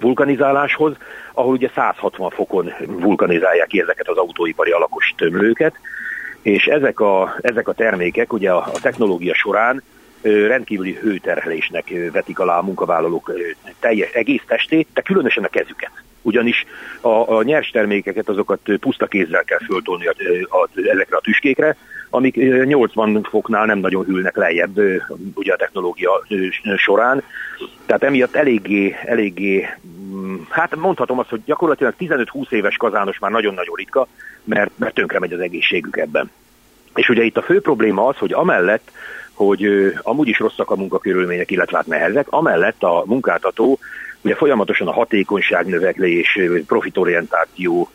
[0.00, 0.96] vulkanizáláshoz,
[1.32, 5.74] ahol ugye 160 fokon vulkanizálják ki ezeket az autóipari alakos tömlőket,
[6.42, 9.82] és ezek a, ezek a termékek ugye a, a technológia során
[10.22, 13.32] rendkívüli hőterhelésnek vetik alá a munkavállalók
[13.80, 15.90] teljes egész testét, de különösen a kezüket.
[16.22, 16.64] Ugyanis
[17.00, 20.14] a, a nyers termékeket azokat puszta kézzel kell föltolni a,
[20.48, 21.76] a, ezekre a tüskékre,
[22.10, 24.78] amik 80 foknál nem nagyon hűlnek lejjebb
[25.34, 26.10] ugye a technológia
[26.76, 27.22] során.
[27.86, 33.74] Tehát emiatt eléggé, eléggé mm, hát mondhatom azt, hogy gyakorlatilag 15-20 éves kazános már nagyon-nagyon
[33.76, 34.06] ritka,
[34.44, 36.30] mert, mert tönkre megy az egészségük ebben.
[36.94, 38.90] És ugye itt a fő probléma az, hogy amellett,
[39.34, 43.78] hogy amúgy is rosszak a munkakörülmények, illetve hát nehezek, amellett a munkáltató
[44.24, 47.88] ugye folyamatosan a hatékonyság növeklés, profitorientáció,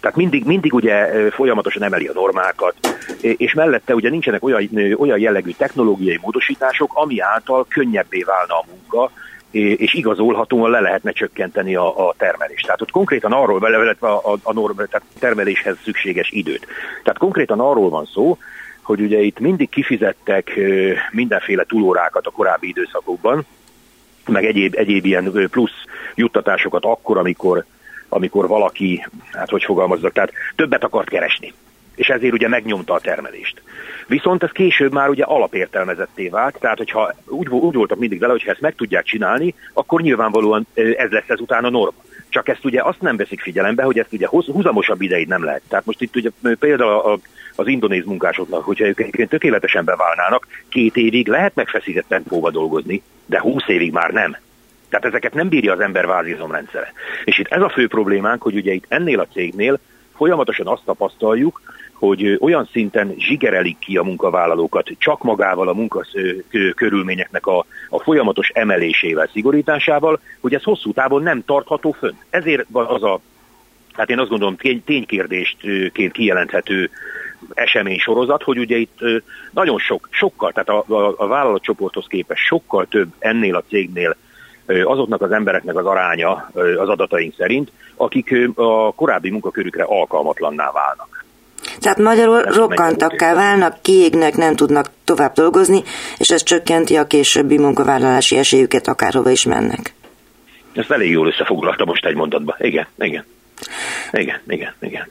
[0.00, 2.74] tehát mindig, mindig ugye folyamatosan emeli a normákat,
[3.20, 9.10] és mellette ugye nincsenek olyan, olyan jellegű technológiai módosítások, ami által könnyebbé válna a munka,
[9.50, 12.64] és igazolhatóan le lehetne csökkenteni a, a termelést.
[12.64, 16.66] Tehát ott konkrétan arról, illetve a, a, a norm, tehát termeléshez szükséges időt.
[17.02, 18.38] Tehát konkrétan arról van szó,
[18.84, 20.60] hogy ugye itt mindig kifizettek
[21.10, 23.46] mindenféle túlórákat a korábbi időszakokban,
[24.26, 27.64] meg egyéb, egyéb ilyen plusz juttatásokat akkor, amikor,
[28.08, 31.52] amikor valaki, hát hogy fogalmazzak, tehát többet akart keresni.
[31.94, 33.62] És ezért ugye megnyomta a termelést.
[34.06, 38.42] Viszont ez később már ugye alapértelmezetté vált, tehát hogyha úgy, úgy voltak mindig vele, hogy
[38.42, 42.02] ha ezt meg tudják csinálni, akkor nyilvánvalóan ez lesz ezután a norma.
[42.34, 45.62] Csak ezt ugye azt nem veszik figyelembe, hogy ezt ugye húzamosabb ideig nem lehet.
[45.68, 47.18] Tehát most itt ugye például a,
[47.56, 53.40] az indonéz munkásoknak, hogyha ők egyébként tökéletesen beválnának, két évig lehet megfeszített tempóba dolgozni, de
[53.40, 54.36] húsz évig már nem.
[54.88, 56.92] Tehát ezeket nem bírja az ember vázizomrendszere.
[57.24, 59.78] És itt ez a fő problémánk, hogy ugye itt ennél a cégnél
[60.16, 61.60] folyamatosan azt tapasztaljuk,
[61.94, 69.28] hogy olyan szinten zsigerelik ki a munkavállalókat csak magával a munkakörülményeknek a, a folyamatos emelésével,
[69.32, 72.14] szigorításával, hogy ez hosszú távon nem tartható fönn.
[72.30, 73.20] Ezért van az a,
[73.92, 76.90] hát én azt gondolom ténykérdéstként kijelenthető
[77.54, 78.98] esemény sorozat, hogy ugye itt
[79.50, 84.16] nagyon sok, sokkal, tehát a, a, a vállalatcsoporthoz képest sokkal több ennél a cégnél
[84.66, 91.23] azoknak az embereknek az aránya az adataink szerint, akik a korábbi munkakörükre alkalmatlanná válnak.
[91.78, 95.82] Tehát magyarul rokkantakká válnak, kiégnek, nem tudnak tovább dolgozni,
[96.18, 99.94] és ez csökkenti a későbbi munkavállalási esélyüket, akárhova is mennek.
[100.72, 102.56] Ezt elég jól összefoglalta most egy mondatba.
[102.58, 103.24] Igen, igen.
[104.12, 105.08] Igen, igen, igen.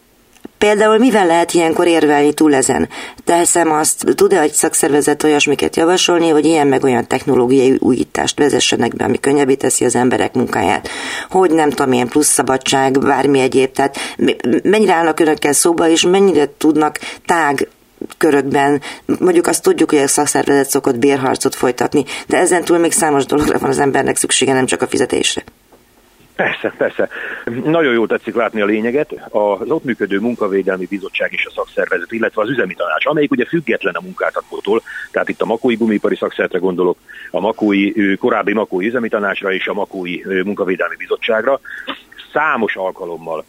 [0.63, 2.89] Például mivel lehet ilyenkor érvelni túl ezen?
[3.23, 9.03] Teszem azt, tud-e egy szakszervezet olyasmiket javasolni, hogy ilyen meg olyan technológiai újítást vezessenek be,
[9.03, 10.89] ami könnyebbé teszi az emberek munkáját?
[11.29, 13.71] Hogy nem tudom, milyen plusz szabadság, bármi egyéb.
[13.71, 13.97] Tehát
[14.63, 17.67] mennyire állnak önökkel szóba, és mennyire tudnak tág
[18.17, 18.81] körökben,
[19.19, 23.59] mondjuk azt tudjuk, hogy a szakszervezet szokott bérharcot folytatni, de ezen túl még számos dologra
[23.59, 25.43] van az embernek szüksége, nem csak a fizetésre.
[26.35, 27.09] Persze, persze.
[27.63, 29.11] Nagyon jól tetszik látni a lényeget.
[29.29, 33.93] Az ott működő munkavédelmi bizottság és a szakszervezet, illetve az üzemi tanács, amelyik ugye független
[33.93, 36.97] a munkáltatótól, tehát itt a Makói Gumipari Szakszertre gondolok,
[37.31, 41.59] a Makói, korábbi Makói üzemi tanácsra és a Makói munkavédelmi bizottságra,
[42.31, 43.45] számos alkalommal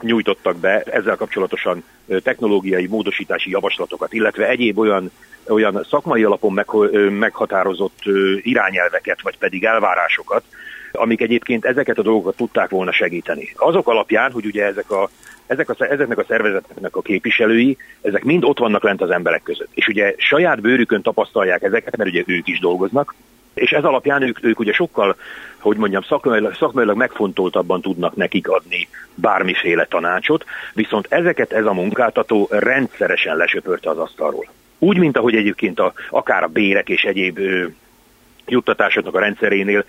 [0.00, 1.84] nyújtottak be ezzel kapcsolatosan
[2.22, 5.10] technológiai módosítási javaslatokat, illetve egyéb olyan,
[5.48, 6.64] olyan szakmai alapon
[7.10, 7.98] meghatározott
[8.42, 10.42] irányelveket, vagy pedig elvárásokat,
[10.92, 13.52] amik egyébként ezeket a dolgokat tudták volna segíteni.
[13.56, 15.10] Azok alapján, hogy ugye ezek a,
[15.46, 19.70] ezek a, ezeknek a szervezeteknek a képviselői, ezek mind ott vannak lent az emberek között.
[19.74, 23.14] És ugye saját bőrükön tapasztalják ezeket, mert ugye ők is dolgoznak,
[23.54, 25.16] és ez alapján ők, ők ugye sokkal,
[25.58, 32.48] hogy mondjam, szakmailag, szakmailag megfontoltabban tudnak nekik adni bármiféle tanácsot, viszont ezeket ez a munkáltató
[32.50, 34.48] rendszeresen lesöpörte az asztalról.
[34.78, 37.38] Úgy, mint ahogy egyébként a, akár a bérek és egyéb
[38.50, 39.84] juttatásoknak a rendszerénél.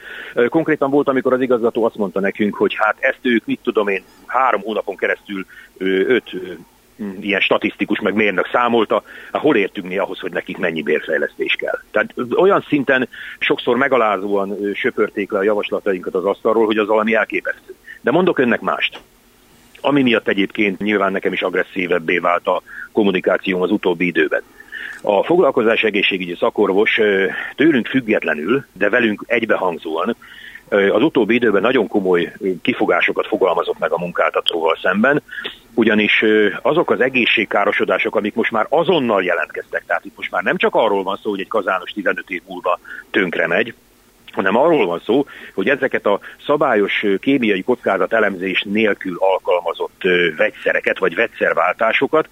[0.49, 4.03] Konkrétan volt, amikor az igazgató azt mondta nekünk, hogy hát ezt ők, mit tudom én,
[4.25, 5.45] három hónapon keresztül
[5.77, 6.31] öt
[7.19, 11.79] ilyen statisztikus meg mérnök számolta, hát hol értünk mi ahhoz, hogy nekik mennyi bérfejlesztés kell.
[11.91, 17.75] Tehát olyan szinten sokszor megalázóan söpörték le a javaslatainkat az asztalról, hogy az valami elképesztő.
[18.01, 18.99] De mondok önnek mást.
[19.81, 24.41] Ami miatt egyébként nyilván nekem is agresszívebbé vált a kommunikációm az utóbbi időben.
[25.01, 26.99] A foglalkozás egészségügyi szakorvos
[27.55, 30.15] tőlünk függetlenül, de velünk egybehangzóan
[30.69, 35.21] az utóbbi időben nagyon komoly kifogásokat fogalmazott meg a munkáltatóval szemben,
[35.73, 36.23] ugyanis
[36.61, 41.03] azok az egészségkárosodások, amik most már azonnal jelentkeztek, tehát itt most már nem csak arról
[41.03, 42.79] van szó, hogy egy kazános 15 év múlva
[43.11, 43.73] tönkre megy,
[44.31, 50.01] hanem arról van szó, hogy ezeket a szabályos kémiai kockázat elemzés nélkül alkalmazott
[50.37, 52.29] vegyszereket vagy vegyszerváltásokat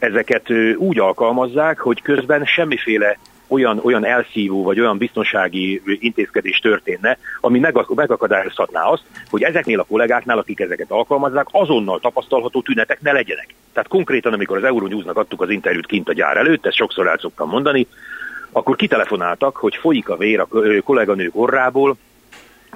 [0.00, 3.18] ezeket úgy alkalmazzák, hogy közben semmiféle
[3.50, 7.58] olyan, olyan elszívó vagy olyan biztonsági intézkedés történne, ami
[7.88, 13.54] megakadályozhatná azt, hogy ezeknél a kollégáknál, akik ezeket alkalmazzák, azonnal tapasztalható tünetek ne legyenek.
[13.72, 17.18] Tehát konkrétan, amikor az Euronews-nak adtuk az interjút kint a gyár előtt, ezt sokszor el
[17.18, 17.86] szoktam mondani,
[18.52, 20.48] akkor kitelefonáltak, hogy folyik a vér a
[20.84, 21.96] kolléganők orrából,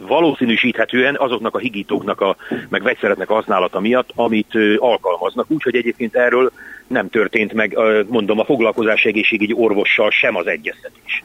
[0.00, 2.36] valószínűsíthetően azoknak a higítóknak, a,
[2.68, 5.50] meg vegyszeretnek a használata miatt, amit alkalmaznak.
[5.50, 6.52] Úgyhogy egyébként erről
[6.86, 11.24] nem történt meg, mondom, a foglalkozás egészségügyi orvossal sem az egyeztetés.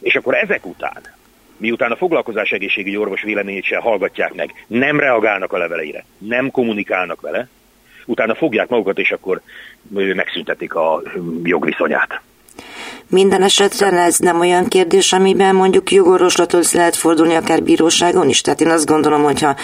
[0.00, 1.02] És akkor ezek után,
[1.56, 7.20] miután a foglalkozás egészségügyi orvos véleményét sem hallgatják meg, nem reagálnak a leveleire, nem kommunikálnak
[7.20, 7.48] vele,
[8.06, 9.40] utána fogják magukat, és akkor
[10.14, 11.02] megszüntetik a
[11.42, 12.20] jogviszonyát.
[13.10, 18.40] Minden esetre ez nem olyan kérdés, amiben mondjuk jogorvoslatot lehet fordulni akár bíróságon is.
[18.40, 19.54] Tehát én azt gondolom, hogyha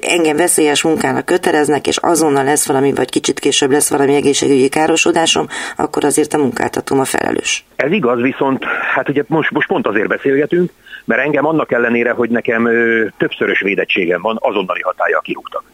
[0.00, 5.46] engem veszélyes munkának köteleznek, és azonnal lesz valami, vagy kicsit később lesz valami egészségügyi károsodásom,
[5.76, 7.64] akkor azért a munkáltatom a felelős.
[7.76, 10.70] Ez igaz, viszont hát ugye most, most pont azért beszélgetünk,
[11.04, 15.64] mert engem annak ellenére, hogy nekem ö, többszörös védettségem van, azonnali hatája kirúgtak.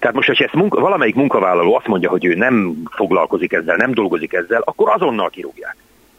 [0.00, 3.94] Tehát most, hogyha ezt munka, valamelyik munkavállaló azt mondja, hogy ő nem foglalkozik ezzel, nem
[3.94, 5.76] dolgozik ezzel, akkor azonnal kirúgják.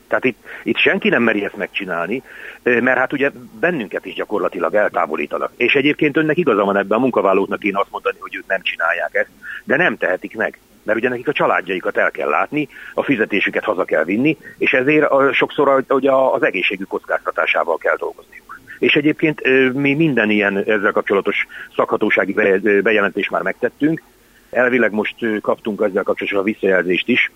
[0.09, 2.23] Tehát itt, itt senki nem meri ezt megcsinálni,
[2.63, 5.51] mert hát ugye bennünket is gyakorlatilag eltávolítanak.
[5.57, 9.13] És egyébként önnek igaza van ebben, a munkavállalóknak én azt mondani, hogy ők nem csinálják
[9.13, 9.29] ezt,
[9.63, 10.59] de nem tehetik meg.
[10.83, 15.07] Mert ugye nekik a családjaikat el kell látni, a fizetésüket haza kell vinni, és ezért
[15.33, 18.59] sokszor ugye az egészségük kockáztatásával kell dolgozniuk.
[18.79, 19.41] És egyébként
[19.73, 22.33] mi minden ilyen ezzel kapcsolatos szakhatósági
[22.81, 24.01] bejelentést már megtettünk.
[24.49, 27.31] Elvileg most kaptunk ezzel kapcsolatos a visszajelzést is,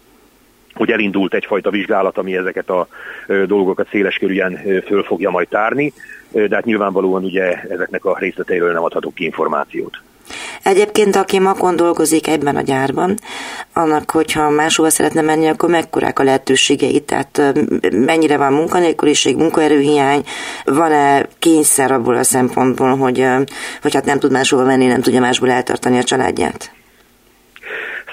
[0.74, 2.88] hogy elindult egyfajta vizsgálat, ami ezeket a
[3.46, 5.94] dolgokat széleskörűen föl fogja majd tárni,
[6.32, 10.02] de hát nyilvánvalóan ugye ezeknek a részleteiről nem adhatok ki információt.
[10.64, 13.18] Egyébként, aki makon dolgozik ebben a gyárban,
[13.74, 17.00] annak, hogyha máshova szeretne menni, akkor mekkorák a lehetőségei?
[17.00, 17.42] Tehát
[17.92, 20.24] mennyire van munkanélküliség, munkaerőhiány,
[20.66, 23.26] van-e kényszer abból a szempontból, hogy,
[23.82, 26.72] hogy hát nem tud máshova menni, nem tudja másból eltartani a családját?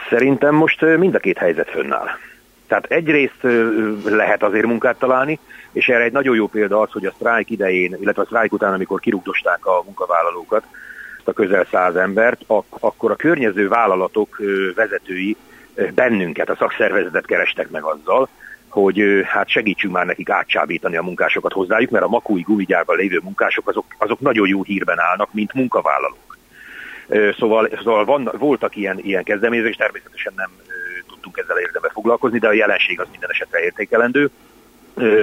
[0.09, 2.09] Szerintem most mind a két helyzet fönnáll.
[2.70, 3.42] Tehát egyrészt
[4.04, 5.38] lehet azért munkát találni,
[5.72, 8.72] és erre egy nagyon jó példa az, hogy a sztrájk idején, illetve a sztrájk után,
[8.72, 10.64] amikor kirugdosták a munkavállalókat,
[11.24, 14.40] a közel száz embert, ak- akkor a környező vállalatok
[14.74, 15.37] vezetői
[15.94, 18.28] bennünket, a szakszervezetet kerestek meg azzal,
[18.68, 23.68] hogy hát segítsünk már nekik átcsábítani a munkásokat hozzájuk, mert a makúi gumigyárban lévő munkások
[23.68, 26.38] azok, azok nagyon jó hírben állnak, mint munkavállalók.
[27.38, 30.50] Szóval, szóval van, voltak ilyen, ilyen kezdeményezés, természetesen nem
[31.20, 34.30] tudtunk ezzel érdembe foglalkozni, de a jelenség az minden esetre értékelendő.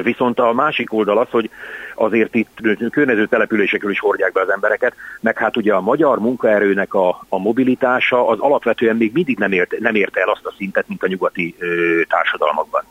[0.04, 1.50] Viszont a másik oldal az, hogy
[1.96, 2.60] azért itt
[2.92, 7.38] környező településekről is hordják be az embereket, meg hát ugye a magyar munkaerőnek a, a
[7.38, 11.08] mobilitása az alapvetően még mindig nem, ért, nem érte el azt a szintet, mint a
[11.08, 12.84] nyugati ö, társadalmakban.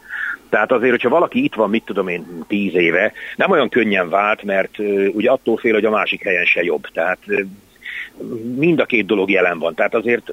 [0.48, 4.42] Tehát azért, hogyha valaki itt van, mit tudom én, tíz éve, nem olyan könnyen vált,
[4.42, 6.86] mert ö, ugye attól fél, hogy a másik helyen se jobb.
[6.92, 7.40] Tehát ö,
[8.56, 9.74] mind a két dolog jelen van.
[9.74, 10.32] Tehát azért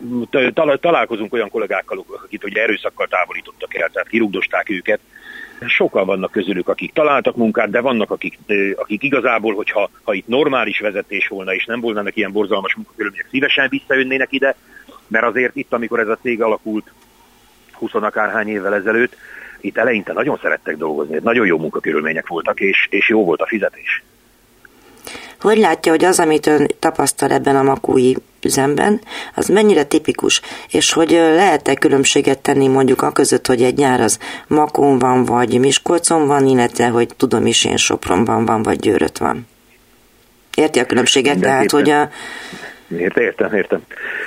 [0.82, 5.00] találkozunk olyan kollégákkal, akik ugye erőszakkal távolítottak el, tehát kirugdosták őket.
[5.68, 8.40] Sokan vannak közülük, akik találtak munkát, de vannak, akik,
[8.76, 13.68] akik igazából, hogyha ha itt normális vezetés volna, és nem volnának ilyen borzalmas munkakörülmények, szívesen
[13.70, 14.56] visszajönnének ide,
[15.08, 16.92] mert azért itt, amikor ez a cég alakult
[17.72, 19.16] 20 akárhány évvel ezelőtt,
[19.62, 24.04] itt eleinte nagyon szerettek dolgozni, nagyon jó munkakörülmények voltak, és, és jó volt a fizetés.
[25.44, 29.02] Hogy látja, hogy az, amit ön tapasztal ebben a makúi üzemben,
[29.36, 34.20] az mennyire tipikus, és hogy lehet-e különbséget tenni mondjuk a között, hogy egy nyár az
[34.48, 39.48] Makón van, vagy Miskolcon van, illetve hogy tudom is én Sopronban van, vagy Győrött van.
[40.56, 41.40] Érti a különbséget?
[41.40, 42.10] Tehát, hogy a...
[42.98, 43.82] Értem, értem, értem.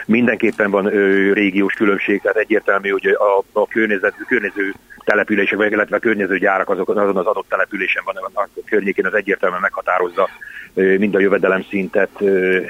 [0.06, 4.74] Mindenképpen van ö, régiós különbség, tehát egyértelmű, hogy a, a környezet, környező
[5.04, 9.14] települések, vagy illetve a környező gyárak azok, azon az adott településen van, a környékén az
[9.14, 10.28] egyértelműen meghatározza
[10.76, 12.20] mind a jövedelem szintet,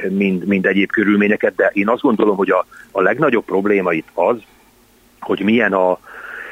[0.09, 4.37] mind, mind egyéb körülményeket, de én azt gondolom, hogy a, a legnagyobb probléma itt az,
[5.21, 5.99] hogy milyen a,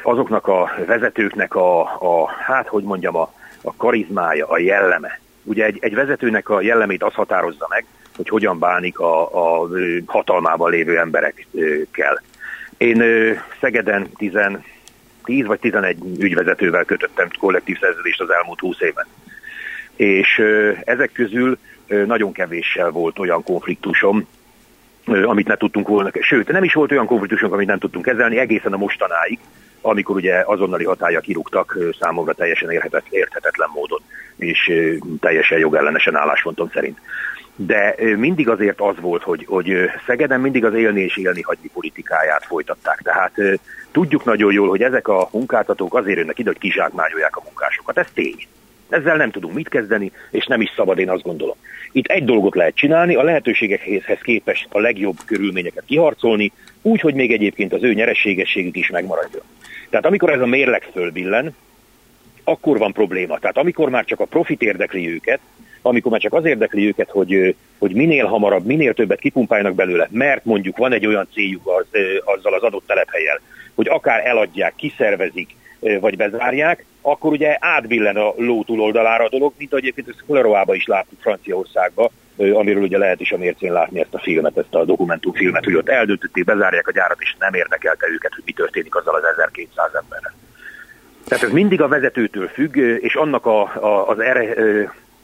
[0.03, 5.21] azoknak a vezetőknek a, a hát hogy mondjam, a, a karizmája, a jelleme.
[5.43, 7.85] Ugye egy, egy vezetőnek a jellemét az határozza meg,
[8.17, 9.69] hogy hogyan bánik a, a
[10.07, 12.23] hatalmában lévő emberekkel.
[12.77, 13.03] Én
[13.61, 14.33] Szegeden 10,
[15.25, 19.07] 10 vagy 11 ügyvezetővel kötöttem kollektív szerződést az elmúlt 20 évben
[19.96, 20.42] és
[20.85, 24.26] ezek közül nagyon kevéssel volt olyan konfliktusom,
[25.07, 28.72] amit ne tudtunk volna, sőt, nem is volt olyan konfliktusunk, amit nem tudtunk kezelni egészen
[28.72, 29.38] a mostanáig,
[29.80, 32.70] amikor ugye azonnali hatája kirúgtak számomra teljesen
[33.11, 34.00] érthetetlen módon,
[34.37, 34.72] és
[35.20, 36.98] teljesen jogellenesen álláspontom szerint.
[37.57, 42.44] de mindig azért az volt, hogy, hogy Szegeden mindig az élni és élni hagyni politikáját
[42.44, 43.00] folytatták.
[43.02, 43.33] Tehát
[43.92, 47.98] tudjuk nagyon jól, hogy ezek a munkáltatók azért jönnek ide, hogy kizsákmányolják a munkásokat.
[47.98, 48.46] Ez tény.
[48.88, 51.57] Ezzel nem tudunk mit kezdeni, és nem is szabad, én azt gondolom.
[51.92, 57.33] Itt egy dolgot lehet csinálni, a lehetőségekhez képest a legjobb körülményeket kiharcolni, úgy, hogy még
[57.33, 59.42] egyébként az ő nyereségességük is megmaradjon.
[59.90, 61.55] Tehát amikor ez a mérleg fölbillen,
[62.44, 63.38] akkor van probléma.
[63.38, 65.40] Tehát amikor már csak a profit érdekli őket,
[65.83, 70.44] amikor már csak az érdekli őket, hogy, hogy minél hamarabb, minél többet kipumpáljanak belőle, mert
[70.44, 71.87] mondjuk van egy olyan céljuk az,
[72.25, 73.40] azzal az adott telephelyel,
[73.75, 75.57] hogy akár eladják, kiszervezik,
[76.01, 80.75] vagy bezárják, akkor ugye átbillen a ló túloldalára a dolog, mint ahogy egyébként ezt Koleroába
[80.75, 84.85] is láttuk Franciaországba, amiről ugye lehet is a mércén látni ezt a filmet, ezt a
[84.85, 89.14] dokumentumfilmet, hogy ott eldöntötték, bezárják a gyárat, és nem érdekelte őket, hogy mi történik azzal
[89.14, 90.35] az 1200 emberrel.
[91.25, 94.55] Tehát ez mindig a vezetőtől függ, és annak a, a, az erre,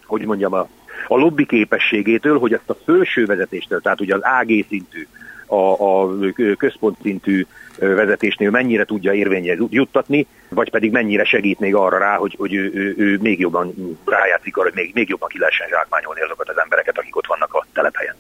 [0.07, 0.69] hogy mondjam, a,
[1.09, 5.07] a lobby képességétől, hogy ezt a felső vezetéstől, tehát ugye az AG szintű,
[5.51, 6.15] a, a
[6.59, 7.47] központszintű
[7.79, 12.71] vezetésnél mennyire tudja érvényhez juttatni, vagy pedig mennyire segít még arra rá, hogy, hogy ő,
[12.75, 16.59] ő, ő még jobban rájátszik arra, hogy még, még jobban ki lehessen zsákmányolni azokat az
[16.59, 18.15] embereket, akik ott vannak a telephelyen.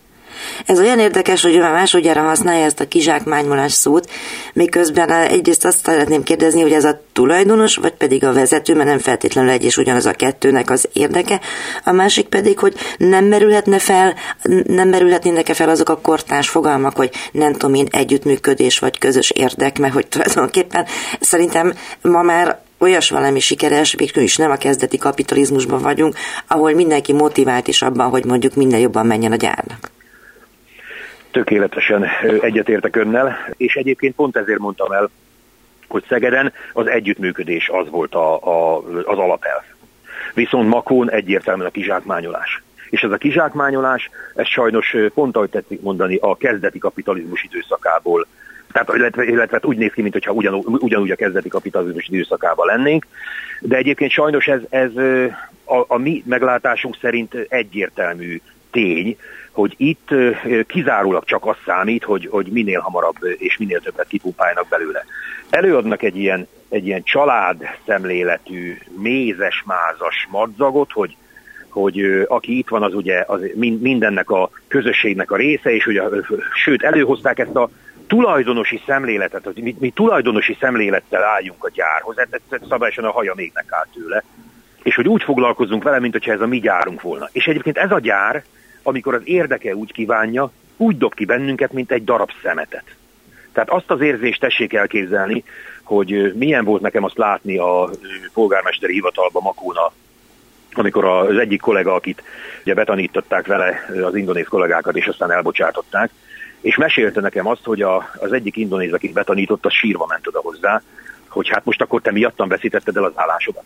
[0.67, 4.11] Ez olyan érdekes, hogy már másodjára használja ezt a kizsákmánymolás szót,
[4.53, 8.99] miközben egyrészt azt szeretném kérdezni, hogy ez a tulajdonos, vagy pedig a vezető, mert nem
[8.99, 11.41] feltétlenül egy és ugyanaz a kettőnek az érdeke,
[11.85, 14.15] a másik pedig, hogy nem merülhetne fel,
[14.65, 19.31] nem merülhetnének -e fel azok a kortárs fogalmak, hogy nem tudom én, együttműködés vagy közös
[19.31, 20.87] érdek, mert hogy tulajdonképpen
[21.21, 26.15] szerintem ma már olyas valami sikeres, még is nem a kezdeti kapitalizmusban vagyunk,
[26.47, 29.91] ahol mindenki motivált is abban, hogy mondjuk minden jobban menjen a gyárnak
[31.31, 32.07] tökéletesen
[32.41, 35.11] egyetértek önnel, és egyébként pont ezért mondtam el,
[35.89, 39.63] hogy Szegeden az együttműködés az volt a, a, az alapelv.
[40.35, 42.63] Viszont Makón egyértelműen a kizsákmányolás.
[42.91, 48.27] És ez a kizsákmányolás, ez sajnos pont ahogy tetszik mondani, a kezdeti kapitalizmus időszakából
[48.73, 53.07] tehát illetve, illetve úgy néz ki, mintha ugyanúgy, ugyanúgy a kezdeti kapitalizmus időszakában lennénk,
[53.61, 54.97] de egyébként sajnos ez, ez
[55.65, 58.41] a, a mi meglátásunk szerint egyértelmű
[58.71, 59.17] tény,
[59.53, 60.09] hogy itt
[60.67, 65.05] kizárólag csak az számít, hogy, hogy minél hamarabb és minél többet kipumpáljanak belőle.
[65.51, 71.17] Előadnak egy ilyen, egy ilyen család szemléletű, mézes-mázas madzagot, hogy,
[71.69, 73.41] hogy aki itt van, az ugye az
[73.81, 76.03] mindennek a közösségnek a része, és ugye,
[76.65, 77.71] sőt, előhozták ezt a
[78.07, 83.11] tulajdonosi szemléletet, hogy mi, mi tulajdonosi szemlélettel álljunk a gyárhoz, ez, ez, ez szabályosan a
[83.11, 84.25] haja még áll tőle,
[84.83, 87.29] és hogy úgy foglalkozunk vele, mint hogyha ez a mi gyárunk volna.
[87.33, 88.45] És egyébként ez a gyár,
[88.83, 92.85] amikor az érdeke úgy kívánja, úgy dob ki bennünket, mint egy darab szemetet.
[93.53, 95.45] Tehát azt az érzést tessék elképzelni,
[95.83, 97.91] hogy milyen volt nekem azt látni a
[98.35, 99.93] polgármesteri hivatalban Makóna,
[100.73, 102.23] amikor az egyik kollega, akit
[102.63, 106.11] ugye betanították vele az indonéz kollégákat, és aztán elbocsátották,
[106.61, 110.41] és mesélte nekem azt, hogy a, az egyik indonéz, akit betanított, az sírva ment oda
[110.41, 110.83] hozzá,
[111.29, 113.65] hogy hát most akkor te miattam veszítetted el az állásodat.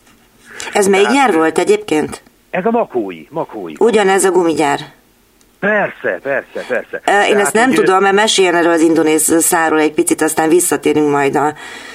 [0.73, 2.23] Ez melyik gyár volt egyébként?
[2.51, 3.73] Ez a makói, makói.
[3.79, 4.81] Ugyanez a gumigyár.
[5.65, 6.97] Persze, persze, persze.
[6.97, 11.11] Én Tehát ezt nem tudom, mert meséljen erről az indonéz száról egy picit, aztán visszatérünk
[11.11, 11.55] majd a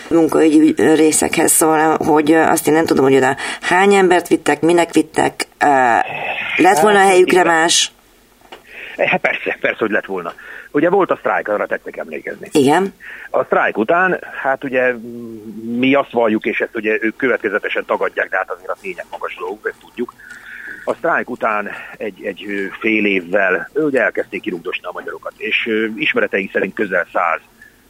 [0.10, 5.48] munkaügyi részekhez, szóval, hogy azt én nem tudom, hogy oda hány embert vittek, minek vittek,
[6.56, 7.92] lett volna a hát, helyükre más?
[8.98, 10.34] Hát persze, persze, hogy lett volna.
[10.72, 12.48] Ugye volt a sztrájk, arra tettek emlékezni.
[12.52, 12.94] Igen.
[13.30, 14.94] A sztrájk után, hát ugye
[15.64, 19.36] mi azt valljuk, és ezt ugye ők következetesen tagadják, de hát azért a tények magas
[19.40, 20.14] dolgok, ezt tudjuk,
[20.90, 22.46] a sztrájk után egy, egy
[22.80, 27.40] fél évvel ugye elkezdték kirúgdosni a magyarokat, és ismereteink szerint közel száz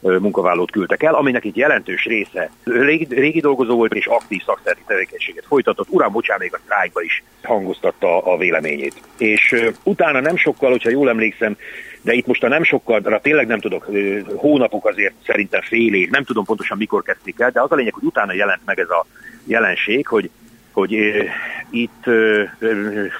[0.00, 5.44] munkavállalót küldtek el, aminek egy jelentős része régi, régi dolgozó volt, és aktív szakszerti tevékenységet
[5.46, 5.88] folytatott.
[5.90, 8.94] Uram, bocsán, még a sztrájkba is hangoztatta a véleményét.
[9.18, 11.56] És utána nem sokkal, hogyha jól emlékszem,
[12.02, 13.88] de itt most a nem sokkal, de tényleg nem tudok,
[14.36, 17.94] hónapok azért szerintem fél év, nem tudom pontosan mikor kezdték el, de az a lényeg,
[17.94, 19.06] hogy utána jelent meg ez a
[19.44, 20.30] jelenség, hogy
[20.72, 20.92] hogy
[21.70, 22.04] itt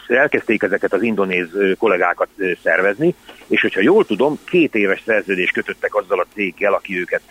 [0.08, 2.28] elkezdték ezeket az indonéz kollégákat
[2.62, 3.14] szervezni,
[3.46, 7.22] és hogyha jól tudom, két éves szerződést kötöttek azzal a céggel, aki őket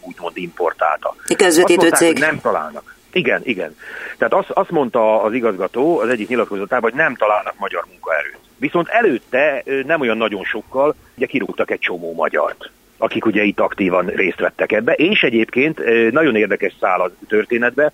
[0.00, 1.16] úgymond importálta.
[1.36, 2.12] Közvetítő cég.
[2.12, 2.96] Hogy nem találnak.
[3.12, 3.76] Igen, igen.
[4.18, 8.38] Tehát azt, azt mondta az igazgató az egyik nyilatkozatában, hogy nem találnak magyar munkaerőt.
[8.56, 14.06] Viszont előtte nem olyan nagyon sokkal, ugye kirúgtak egy csomó magyart akik ugye itt aktívan
[14.06, 17.92] részt vettek ebbe, és egyébként nagyon érdekes szál a történetbe,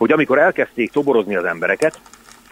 [0.00, 2.00] hogy amikor elkezdték toborozni az embereket,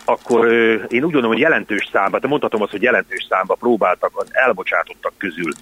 [0.05, 0.47] akkor
[0.89, 5.13] én úgy gondolom, hogy jelentős számba, de mondhatom azt, hogy jelentős számba próbáltak az elbocsátottak
[5.17, 5.53] közül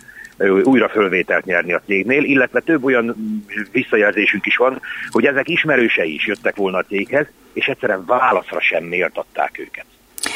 [0.63, 3.17] újra fölvételt nyerni a cégnél, illetve több olyan
[3.73, 8.85] visszajelzésünk is van, hogy ezek ismerősei is jöttek volna a céghez, és egyszerűen válaszra sem
[8.85, 9.87] méltatták őket.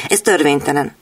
[0.07, 0.95] Ez törvénytelen.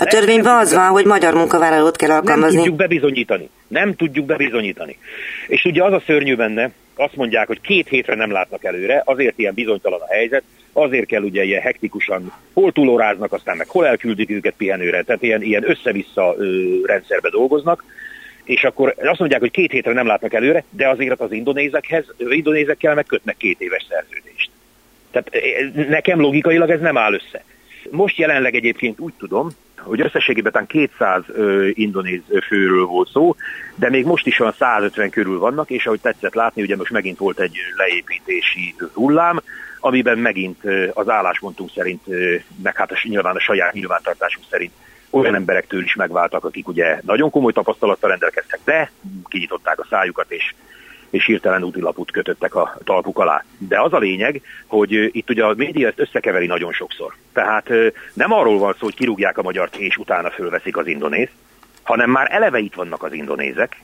[0.00, 2.54] A törvényben az van, hogy magyar munkavállalót kell alkalmazni.
[2.54, 3.48] Nem tudjuk bebizonyítani.
[3.68, 4.98] Nem tudjuk bebizonyítani.
[5.46, 9.38] És ugye az a szörnyű benne, azt mondják, hogy két hétre nem látnak előre, azért
[9.38, 10.42] ilyen bizonytalan a helyzet,
[10.72, 15.42] azért kell ugye ilyen hektikusan, hol túlóráznak, aztán meg hol elküldik őket pihenőre, tehát ilyen,
[15.42, 17.84] ilyen össze-vissza ö, rendszerbe dolgoznak,
[18.44, 22.94] és akkor azt mondják, hogy két hétre nem látnak előre, de azért az indonézekhez, indonézekkel
[22.94, 24.50] meg kötnek két éves szerződést.
[25.10, 25.30] Tehát
[25.88, 27.44] nekem logikailag ez nem áll össze.
[27.90, 33.36] Most jelenleg egyébként úgy tudom, hogy összességében talán 200 ö, indonéz főről volt szó,
[33.74, 37.18] de még most is olyan 150 körül vannak, és ahogy tetszett látni, ugye most megint
[37.18, 39.40] volt egy leépítési hullám,
[39.80, 40.62] amiben megint
[40.92, 42.02] az álláspontunk szerint,
[42.62, 44.72] meg hát nyilván a saját nyilvántartásunk szerint
[45.10, 48.90] olyan emberektől is megváltak, akik ugye nagyon komoly tapasztalattal rendelkeztek, de
[49.28, 50.54] kinyitották a szájukat, és
[51.10, 53.44] és hirtelen útilaput kötöttek a talpuk alá.
[53.58, 57.14] De az a lényeg, hogy itt ugye a média ezt összekeveri nagyon sokszor.
[57.32, 57.68] Tehát
[58.12, 61.28] nem arról van szó, hogy kirúgják a magyart, és utána fölveszik az indonéz,
[61.82, 63.76] hanem már eleve itt vannak az indonézek,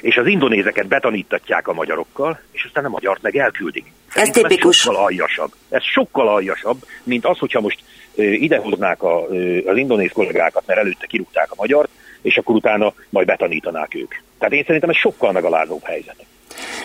[0.00, 3.92] és az indonézeket betanítatják a magyarokkal, és aztán a magyart meg elküldik.
[4.14, 4.76] Ez tipikus.
[4.76, 5.52] Ez sokkal aljasabb.
[5.68, 7.80] Ez sokkal aljasabb, mint az, hogyha most
[8.14, 9.26] idehoznák a,
[9.66, 11.90] az indonéz kollégákat, mert előtte kirúgták a magyart,
[12.26, 14.14] és akkor utána majd betanítanák ők.
[14.38, 16.16] Tehát én szerintem ez sokkal megalázóbb helyzet.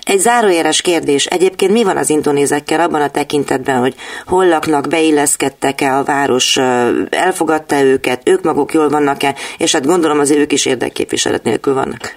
[0.01, 1.25] Egy zárójeles kérdés.
[1.25, 6.57] Egyébként mi van az indonézekkel abban a tekintetben, hogy hol laknak, beilleszkedtek-e a város,
[7.09, 12.15] elfogadta őket, ők maguk jól vannak-e, és hát gondolom az ők is érdekképviselet nélkül vannak.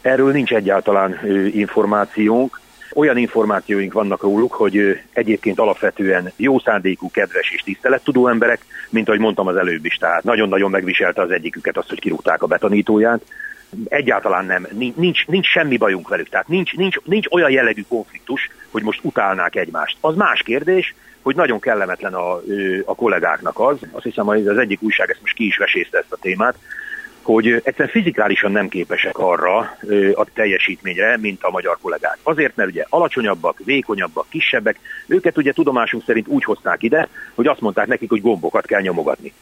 [0.00, 1.20] Erről nincs egyáltalán
[1.52, 2.60] információnk.
[2.94, 8.60] Olyan információink vannak róluk, hogy egyébként alapvetően jó szándékú, kedves és tisztelettudó emberek,
[8.90, 12.46] mint ahogy mondtam az előbb is, tehát nagyon-nagyon megviselte az egyiküket azt, hogy kirúgták a
[12.46, 13.22] betanítóját.
[13.88, 18.82] Egyáltalán nem, nincs, nincs semmi bajunk velük, tehát nincs, nincs, nincs olyan jellegű konfliktus, hogy
[18.82, 19.96] most utálnák egymást.
[20.00, 22.40] Az más kérdés, hogy nagyon kellemetlen a,
[22.84, 26.18] a kollégáknak az, azt hiszem, az egyik újság ezt most ki is vesészte ezt a
[26.20, 26.54] témát,
[27.22, 29.58] hogy egyszerűen fizikálisan nem képesek arra
[30.14, 32.18] a teljesítményre, mint a magyar kollégák.
[32.22, 37.60] Azért, mert ugye alacsonyabbak, vékonyabbak, kisebbek, őket ugye tudomásunk szerint úgy hozták ide, hogy azt
[37.60, 39.32] mondták nekik, hogy gombokat kell nyomogatni.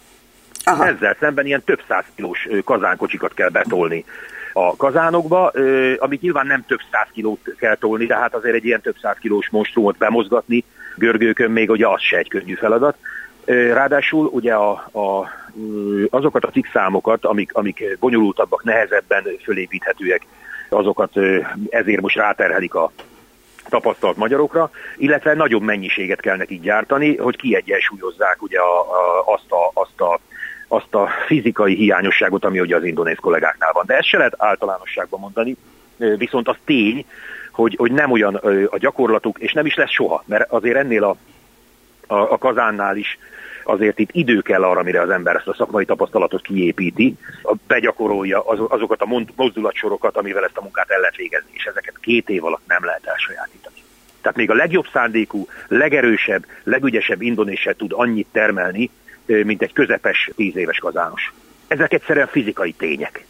[0.65, 0.87] Aha.
[0.87, 4.05] Ezzel szemben ilyen több száz kilós kazánkocsikat kell betolni
[4.53, 5.53] a kazánokba,
[5.99, 9.17] amit nyilván nem több száz kilót kell tolni, de hát azért egy ilyen több száz
[9.21, 10.65] kilós monstrumot bemozgatni
[10.99, 12.97] görgőkön még ugye az se egy könnyű feladat.
[13.45, 15.31] Ráadásul ugye a, a,
[16.11, 20.27] azokat a cikkszámokat, amik, amik bonyolultabbak, nehezebben fölépíthetőek,
[20.69, 21.13] azokat
[21.69, 22.91] ezért most ráterhelik a
[23.69, 29.71] tapasztalt magyarokra, illetve nagyobb mennyiséget kell nekik gyártani, hogy kiegyensúlyozzák ugye a, a, azt, a,
[29.81, 30.21] azt, a,
[30.69, 33.85] azt a fizikai hiányosságot, ami ugye az indonéz kollégáknál van.
[33.87, 35.57] De ezt se lehet általánosságban mondani,
[35.97, 37.05] viszont az tény,
[37.53, 38.35] hogy, hogy nem olyan
[38.71, 41.17] a gyakorlatuk, és nem is lesz soha, mert azért ennél a,
[42.07, 43.19] a, a kazánnál is
[43.69, 47.17] azért itt idő kell arra, mire az ember ezt a szakmai tapasztalatot kiépíti,
[47.67, 52.29] begyakorolja az, azokat a mozdulatsorokat, amivel ezt a munkát el lehet végezni, és ezeket két
[52.29, 53.77] év alatt nem lehet elsajátítani.
[54.21, 58.91] Tehát még a legjobb szándékú, legerősebb, legügyesebb indonésia tud annyit termelni,
[59.27, 61.33] mint egy közepes tíz éves kazános.
[61.67, 63.25] Ezek egyszerűen fizikai tények.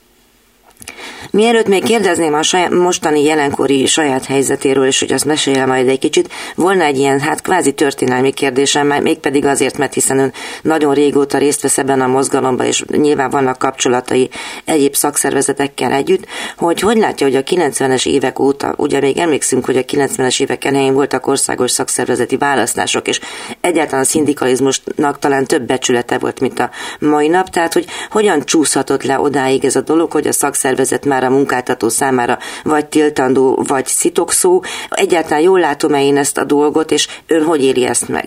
[1.31, 5.99] Mielőtt még kérdezném a saját, mostani jelenkori saját helyzetéről, és hogy azt mesélje majd egy
[5.99, 11.39] kicsit, volna egy ilyen, hát kvázi történelmi kérdésem, mégpedig azért, mert hiszen ön nagyon régóta
[11.39, 14.31] részt vesz ebben a mozgalomban, és nyilván vannak kapcsolatai
[14.65, 16.27] egyéb szakszervezetekkel együtt,
[16.57, 20.65] hogy hogy látja, hogy a 90-es évek óta, ugye még emlékszünk, hogy a 90-es évek
[20.65, 23.21] elején voltak országos szakszervezeti választások, és
[23.61, 29.03] egyáltalán a szindikalizmusnak talán több becsülete volt, mint a mai nap, tehát hogy hogyan csúszhatott
[29.03, 30.68] le odáig ez a dolog, hogy a szakszervezet
[31.05, 34.63] már a munkáltató számára vagy tiltandó, vagy szitokszó.
[34.91, 38.25] Egyáltalán jól látom-e én ezt a dolgot, és ön hogy éri ezt meg?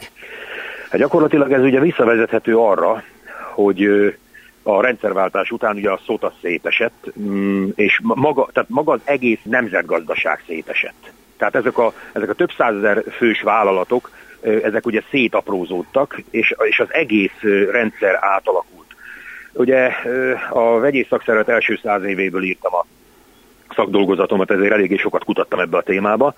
[0.89, 3.04] Hát gyakorlatilag ez ugye visszavezethető arra,
[3.54, 3.88] hogy
[4.64, 10.44] a rendszerváltás után ugye a szóta szétesett, mm, és maga, tehát maga az egész nemzetgazdaság
[10.48, 11.12] szétesett.
[11.38, 14.12] Tehát ezek a, ezek a több százezer fős vállalatok,
[14.42, 18.81] ezek ugye szétaprózódtak, és, és az egész rendszer átalakult.
[19.54, 19.91] Ugye
[20.49, 22.86] a vegyész szakszervezet első száz évéből írtam a
[23.76, 26.36] szakdolgozatomat, ezért eléggé sokat kutattam ebbe a témába.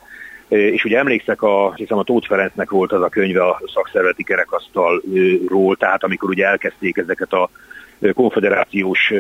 [0.48, 5.76] És ugye emlékszek, a, hiszem a Tóth Ferencnek volt az a könyve a szakszervezeti kerekasztalról,
[5.76, 7.50] tehát amikor ugye elkezdték ezeket a
[8.14, 9.14] konfederációs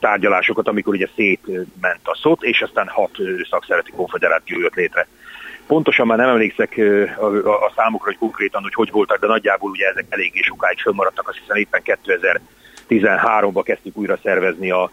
[0.00, 3.10] tárgyalásokat, amikor ugye szétment a szot, és aztán hat
[3.50, 5.06] szakszervezeti konfederáció jött létre.
[5.66, 6.80] Pontosan már nem emlékszek
[7.18, 10.78] a, a, a számokra, hogy konkrétan, hogy hogy voltak, de nagyjából ugye ezek eléggé sokáig
[10.78, 12.40] fönnmaradtak, azt hiszem éppen 2000
[12.88, 14.90] 13-ba kezdtük újra szervezni a,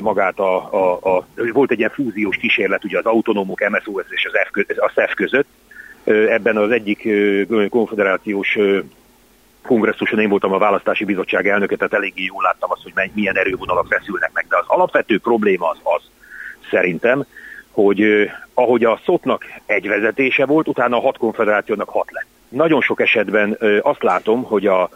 [0.00, 4.38] magát a, a, a, volt egy ilyen fúziós kísérlet ugye az autonómok MSOS és az
[4.50, 5.46] F, a SZEF között.
[6.04, 7.08] Ebben az egyik
[7.68, 8.58] konfederációs
[9.62, 13.86] kongresszuson én voltam a választási bizottság elnöke, tehát eléggé jól láttam azt, hogy milyen erővonalak
[13.86, 14.46] feszülnek meg.
[14.48, 16.02] De az alapvető probléma az az,
[16.70, 17.24] szerintem,
[17.70, 22.26] hogy ahogy a szotnak egy vezetése volt, utána a hat konfederációnak hat lett.
[22.48, 24.88] Nagyon sok esetben azt látom, hogy a,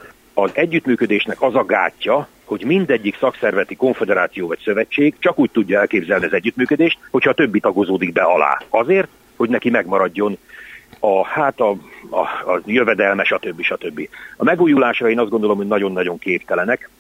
[0.43, 6.25] az együttműködésnek az a gátja, hogy mindegyik szakszerveti konfederáció vagy szövetség csak úgy tudja elképzelni
[6.25, 8.63] az együttműködést, hogyha a többi tagozódik be alá.
[8.69, 10.39] Azért, hogy neki megmaradjon
[11.01, 11.71] a, hát a,
[12.11, 12.21] a,
[12.53, 13.63] a jövedelme, stb.
[13.63, 14.09] stb.
[14.37, 16.91] A megújulásra én azt gondolom, hogy nagyon-nagyon képtelenek,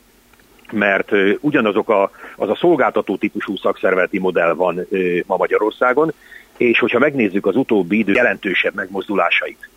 [0.72, 1.10] mert
[1.40, 4.86] ugyanazok a, az a szolgáltató típusú szakszervezeti modell van
[5.26, 6.12] ma Magyarországon,
[6.56, 9.68] és hogyha megnézzük az utóbbi idő jelentősebb megmozdulásait,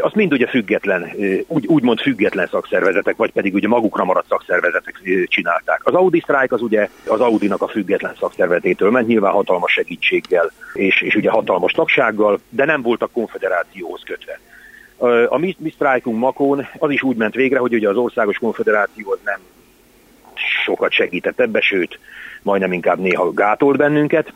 [0.00, 1.10] azt mind ugye független,
[1.46, 5.80] úgy, úgymond független szakszervezetek, vagy pedig ugye magukra maradt szakszervezetek csinálták.
[5.84, 11.02] Az Audi Strike az ugye az Audinak a független szakszervezetétől ment, nyilván hatalmas segítséggel, és,
[11.02, 14.40] és ugye hatalmas tagsággal, de nem voltak konfederációhoz kötve.
[15.28, 19.10] A mi, mi sztrájkunk Makón az is úgy ment végre, hogy ugye az országos konfederáció
[19.10, 19.38] az nem
[20.64, 21.98] sokat segített ebbe, sőt,
[22.42, 24.32] majdnem inkább néha gátolt bennünket,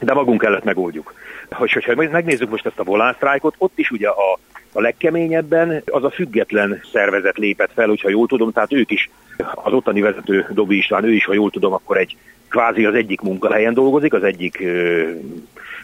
[0.00, 1.14] de magunk kellett megoldjuk.
[1.50, 4.38] Hogy, hogyha megnézzük most ezt a volánsztrájkot, ott is ugye a
[4.76, 9.10] a legkeményebben az a független szervezet lépett fel, hogyha jól tudom, tehát ők is,
[9.54, 12.16] az ottani vezető Dobi István, ő is, ha jól tudom, akkor egy
[12.48, 15.08] kvázi az egyik munkahelyen dolgozik, az egyik ö,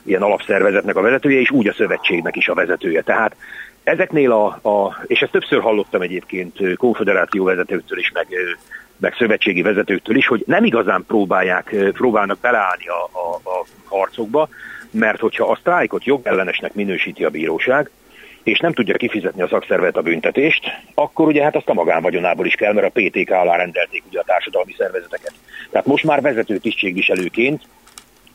[0.03, 3.03] ilyen alapszervezetnek a vezetője, és úgy a szövetségnek is a vezetője.
[3.03, 3.37] Tehát
[3.83, 8.27] ezeknél a, a és ezt többször hallottam egyébként konfederáció vezetőktől is, meg,
[8.97, 14.49] meg szövetségi vezetőktől is, hogy nem igazán próbálják, próbálnak beleállni a, a, a harcokba,
[14.91, 17.91] mert hogyha a sztrájkot jogellenesnek minősíti a bíróság,
[18.43, 20.65] és nem tudja kifizetni a szakszervezet a büntetést,
[20.95, 24.25] akkor ugye hát azt a magánvagyonából is kell, mert a PTK alá rendelték ugye a
[24.25, 25.33] társadalmi szervezeteket.
[25.71, 27.63] Tehát most már vezető tisztségviselőként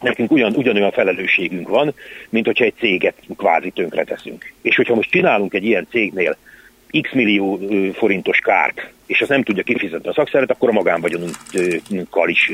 [0.02, 1.94] nekünk ugyan, ugyanolyan felelősségünk van,
[2.30, 4.54] mint hogyha egy céget kvázi tönkre teszünk.
[4.62, 6.38] És hogyha most csinálunk egy ilyen cégnél
[7.02, 7.60] x millió
[7.94, 12.52] forintos kárt, és azt nem tudja kifizetni a szakszervezet, akkor a magánvagyonunkkal is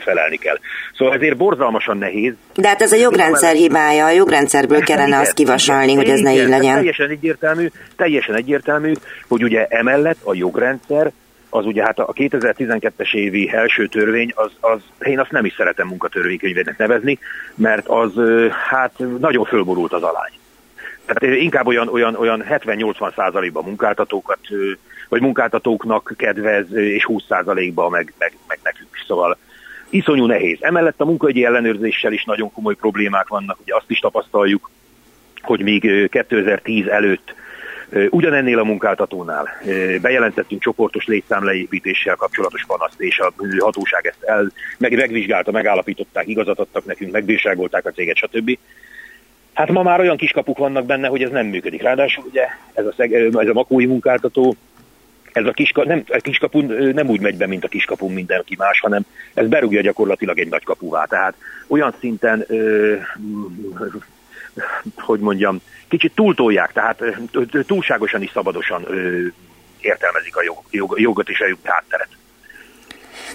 [0.00, 0.58] felelni kell.
[0.94, 2.34] Szóval ezért borzalmasan nehéz.
[2.54, 6.48] De hát ez a jogrendszer hibája, a jogrendszerből kellene azt kivasalni, hogy ez ne így
[6.48, 6.74] legyen.
[6.74, 8.92] Teljesen egyértelmű, teljesen egyértelmű,
[9.28, 11.12] hogy ugye emellett a jogrendszer
[11.50, 15.88] az ugye hát a 2012-es évi első törvény, az, az, én azt nem is szeretem
[15.88, 17.18] munkatörvénykönyvének nevezni,
[17.54, 18.12] mert az
[18.68, 20.32] hát nagyon fölborult az alány.
[21.06, 24.38] Tehát inkább olyan, olyan, olyan 70-80 százalékban munkáltatókat,
[25.08, 28.88] vagy munkáltatóknak kedvez, és 20 százalékban meg, meg, meg nekünk.
[29.06, 29.36] Szóval
[29.90, 30.58] iszonyú nehéz.
[30.60, 33.58] Emellett a munkaügyi ellenőrzéssel is nagyon komoly problémák vannak.
[33.60, 34.70] Ugye azt is tapasztaljuk,
[35.42, 37.34] hogy még 2010 előtt
[38.10, 39.48] Ugyanennél a munkáltatónál
[40.00, 46.84] bejelentettünk csoportos létszámleépítéssel kapcsolatos panaszt, és a hatóság ezt el, meg, megvizsgálta, megállapították, igazat adtak
[46.84, 48.58] nekünk, megbírságolták a céget, stb.
[49.56, 51.82] Hát ma már olyan kiskapuk vannak benne, hogy ez nem működik.
[51.82, 54.56] Ráadásul ugye ez a, szeg, ez a makói munkáltató,
[55.32, 58.80] ez a, kiska, nem, a kiskapun nem úgy megy be, mint a kiskapun mindenki más,
[58.80, 59.02] hanem
[59.34, 61.04] ez berúgja gyakorlatilag egy nagy kapuvá.
[61.04, 61.34] Tehát
[61.68, 62.94] olyan szinten, ö,
[64.96, 67.02] hogy mondjam, kicsit túltolják, tehát
[67.66, 69.26] túlságosan is szabadosan ö,
[69.80, 72.15] értelmezik a jog, jog, jogot és a jog hátteret.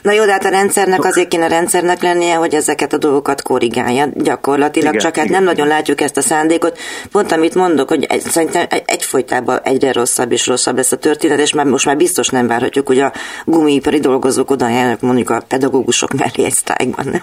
[0.01, 4.09] Na jó, de hát a rendszernek azért kéne rendszernek lennie, hogy ezeket a dolgokat korrigálja
[4.15, 5.37] gyakorlatilag, igen, csak hát igen.
[5.37, 6.79] nem nagyon látjuk ezt a szándékot.
[7.11, 11.53] Pont amit mondok, hogy egy, szerintem egyfolytában egyre rosszabb és rosszabb lesz a történet, és
[11.53, 13.13] már most már biztos nem várhatjuk, hogy a
[13.45, 17.21] gumiipari dolgozók oda járnak mondjuk a pedagógusok mellé egy sztrájkban, nem?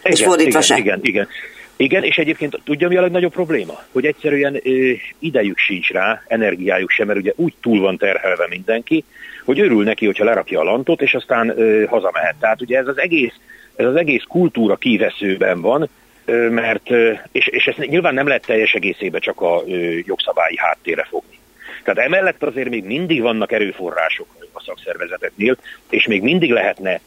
[0.00, 0.76] Igen, és fordítva igen, se.
[0.76, 1.28] Igen, igen.
[1.76, 3.82] Igen, és egyébként tudja, mi a legnagyobb probléma?
[3.92, 9.04] Hogy egyszerűen ö, idejük sincs rá, energiájuk sem, mert ugye úgy túl van terhelve mindenki,
[9.48, 12.34] hogy örül neki, hogyha lerakja a lantot, és aztán ö, hazamehet.
[12.40, 13.34] Tehát ugye ez az egész,
[13.76, 15.88] ez az egész kultúra kíveszőben van,
[16.24, 19.72] ö, mert, ö, és, és ezt nyilván nem lehet teljes egészébe csak a ö,
[20.06, 21.38] jogszabályi háttérre fogni.
[21.84, 25.56] Tehát emellett azért még mindig vannak erőforrások a szakszervezeteknél,
[25.90, 27.00] és még mindig lehetne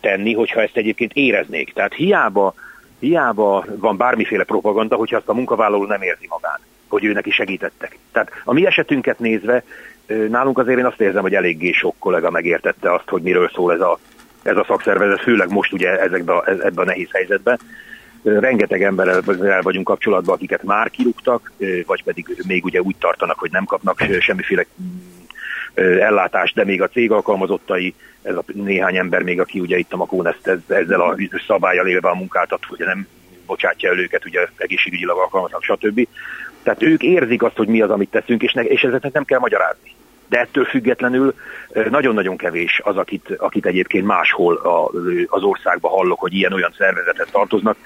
[0.00, 1.72] tenni, hogyha ezt egyébként éreznék.
[1.72, 2.54] Tehát hiába,
[2.98, 7.98] hiába van bármiféle propaganda, hogyha azt a munkavállaló nem érzi magán, hogy ő neki segítettek.
[8.12, 9.64] Tehát a mi esetünket nézve
[10.06, 13.80] Nálunk azért én azt érzem, hogy eléggé sok kollega megértette azt, hogy miről szól ez
[13.80, 13.98] a,
[14.42, 17.58] ez a szakszervezet, főleg most ugye ezekbe, ebben a nehéz helyzetben.
[18.22, 21.52] Rengeteg emberrel vagyunk kapcsolatban, akiket már kirúgtak,
[21.86, 24.66] vagy pedig még ugye úgy tartanak, hogy nem kapnak semmiféle
[26.00, 29.96] ellátást, de még a cég alkalmazottai, ez a néhány ember még, aki ugye itt a
[29.96, 33.06] Makón ezt, ezzel a szabályjal élve a munkáltató, hogy nem
[33.46, 36.08] bocsátja el őket, ugye egészségügyileg alkalmaznak, stb.
[36.62, 39.38] Tehát ők érzik azt, hogy mi az, amit teszünk, és, ne, és ezeket nem kell
[39.38, 39.94] magyarázni.
[40.28, 41.34] De ettől függetlenül
[41.90, 44.90] nagyon-nagyon kevés az, akit, akit egyébként máshol a,
[45.26, 47.76] az országban hallok, hogy ilyen-olyan szervezethez tartoznak,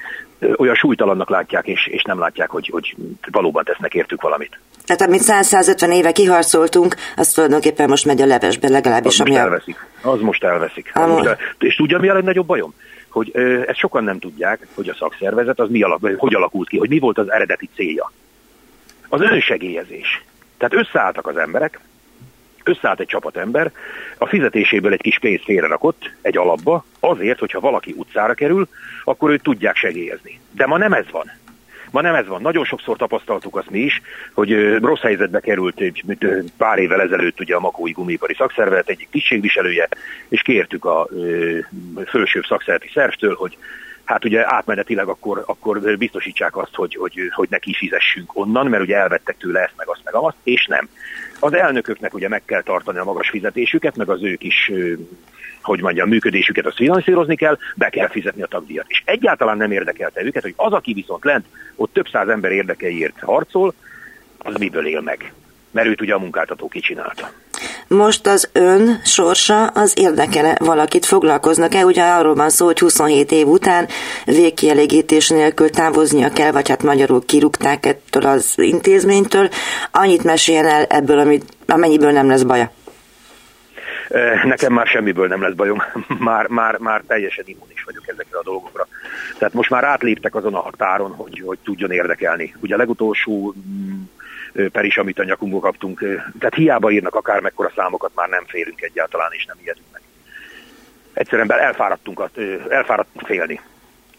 [0.57, 2.97] olyan súlytalannak látják, és, és nem látják, hogy, hogy
[3.30, 4.59] valóban tesznek értük valamit.
[4.84, 9.20] Tehát amit 100-150 éve kiharcoltunk, az tulajdonképpen most megy a levesbe legalábbis.
[9.20, 9.86] Az most elveszik.
[10.03, 10.91] Az most elveszik.
[10.95, 11.38] Az most el...
[11.59, 12.74] És tudja, mi a legnagyobb bajom?
[13.09, 16.78] Hogy ö, ezt sokan nem tudják, hogy a szakszervezet az mi alak, hogy alakult ki,
[16.78, 18.12] hogy mi volt az eredeti célja.
[19.09, 20.22] Az önsegélyezés.
[20.59, 21.80] Tehát összeálltak az emberek,
[22.64, 23.70] összeállt egy csapat ember,
[24.18, 28.68] a fizetéséből egy kis pénzt félrerakott egy alapba, azért, hogyha valaki utcára kerül,
[29.04, 30.40] akkor őt tudják segélyezni.
[30.50, 31.30] De ma nem ez van.
[31.90, 32.42] Ma nem ez van.
[32.42, 34.02] Nagyon sokszor tapasztaltuk azt mi is,
[34.32, 35.82] hogy rossz helyzetbe került
[36.56, 39.88] pár évvel ezelőtt ugye a Makói Gumipari Szakszervezet egyik tisztségviselője,
[40.28, 41.08] és kértük a
[42.06, 43.56] felsőbb szakszereti szervtől, hogy
[44.11, 48.96] hát ugye átmenetileg akkor, akkor biztosítsák azt, hogy, hogy, hogy neki fizessünk onnan, mert ugye
[48.96, 50.88] elvettek tőle ezt, meg azt, meg azt, és nem.
[51.40, 54.72] Az elnököknek ugye meg kell tartani a magas fizetésüket, meg az ők is
[55.62, 58.84] hogy mondjam, működésüket azt finanszírozni kell, be kell fizetni a tagdíjat.
[58.88, 61.46] És egyáltalán nem érdekelte őket, hogy az, aki viszont lent,
[61.76, 63.74] ott több száz ember érdekeiért harcol,
[64.38, 65.32] az miből él meg.
[65.70, 67.30] Mert őt ugye a munkáltató kicsinálta.
[67.88, 71.84] Most az ön sorsa az érdekele valakit foglalkoznak-e?
[71.84, 73.88] Ugye arról van szó, hogy 27 év után
[74.24, 79.48] végkielégítés nélkül távoznia kell, vagy hát magyarul kirúgták ettől az intézménytől.
[79.90, 82.70] Annyit meséljen el ebből, amit, amennyiből nem lesz baja.
[84.44, 85.82] Nekem már semmiből nem lesz bajom,
[86.18, 88.86] már, már, már teljesen immunis vagyok ezekre a dolgokra.
[89.38, 92.54] Tehát most már átléptek azon a határon, hogy, hogy tudjon érdekelni.
[92.60, 94.02] Ugye a legutolsó mm,
[94.72, 95.98] per amit a nyakunkból kaptunk,
[96.38, 100.02] tehát hiába írnak akár mekkora számokat, már nem félünk egyáltalán, és nem ijedünk meg.
[101.12, 102.30] Egyszerűen elfáradtunk,
[102.68, 103.60] elfáradtunk félni.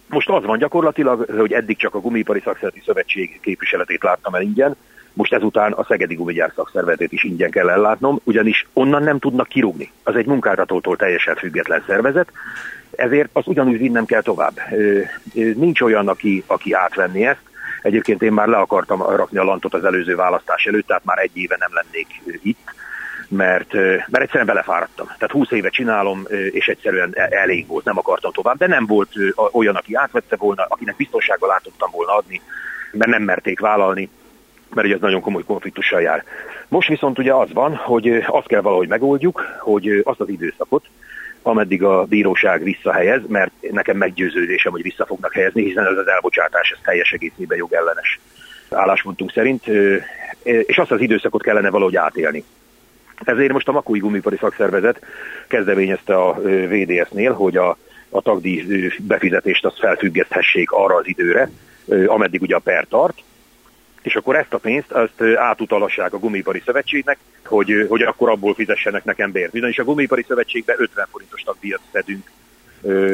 [0.07, 4.75] Most az van gyakorlatilag, hogy eddig csak a Gumipari Szakszereti Szövetség képviseletét láttam el ingyen,
[5.13, 9.91] most ezután a Szegedi Gumigyár szakszervezetét is ingyen kell ellátnom, ugyanis onnan nem tudnak kirúgni.
[10.03, 12.31] Az egy munkáltatótól teljesen független szervezet,
[12.91, 14.59] ezért az ugyanúgy vinnem kell tovább.
[15.33, 17.41] Nincs olyan, aki, aki átvenni ezt.
[17.81, 21.31] Egyébként én már le akartam rakni a lantot az előző választás előtt, tehát már egy
[21.33, 22.07] éve nem lennék
[22.43, 22.73] itt,
[23.27, 23.73] mert,
[24.07, 25.05] mert egyszerűen belefáradtam.
[25.05, 29.09] Tehát 20 éve csinálom, és egyszerűen e, elég volt, nem akartam tovább, de nem volt
[29.51, 32.41] olyan, aki átvette volna, akinek biztonsággal látottam volna adni,
[32.91, 34.09] mert nem merték vállalni
[34.73, 36.23] mert ugye ez nagyon komoly konfliktussal jár.
[36.67, 40.85] Most viszont ugye az van, hogy azt kell valahogy megoldjuk, hogy azt az időszakot,
[41.41, 46.71] ameddig a bíróság visszahelyez, mert nekem meggyőződésem, hogy vissza fognak helyezni, hiszen ez az elbocsátás,
[46.71, 48.19] ez teljes egészében jogellenes
[48.69, 49.67] álláspontunk szerint,
[50.43, 52.43] és azt az időszakot kellene valahogy átélni.
[53.23, 55.05] Ezért most a Makói Gumipari Szakszervezet
[55.47, 57.77] kezdeményezte a VDS-nél, hogy a,
[58.09, 61.49] a tagdíj befizetést azt felfüggeszthessék arra az időre,
[62.05, 63.21] ameddig ugye a per tart,
[64.01, 69.03] és akkor ezt a pénzt azt átutalassák a Gumipari Szövetségnek, hogy, hogy akkor abból fizessenek
[69.03, 69.53] nekem bért.
[69.53, 72.31] Ugyanis a Gumipari Szövetségbe 50 forintos tagdíjat szedünk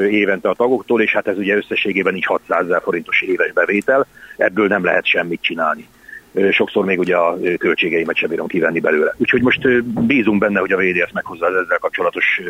[0.09, 4.07] évente a tagoktól, és hát ez ugye összességében így 600 ezer forintos éves bevétel,
[4.37, 5.87] ebből nem lehet semmit csinálni.
[6.51, 9.13] Sokszor még ugye a költségeimet sem bírom kivenni belőle.
[9.17, 12.41] Úgyhogy most bízunk benne, hogy a VDS meghozza az ezzel kapcsolatos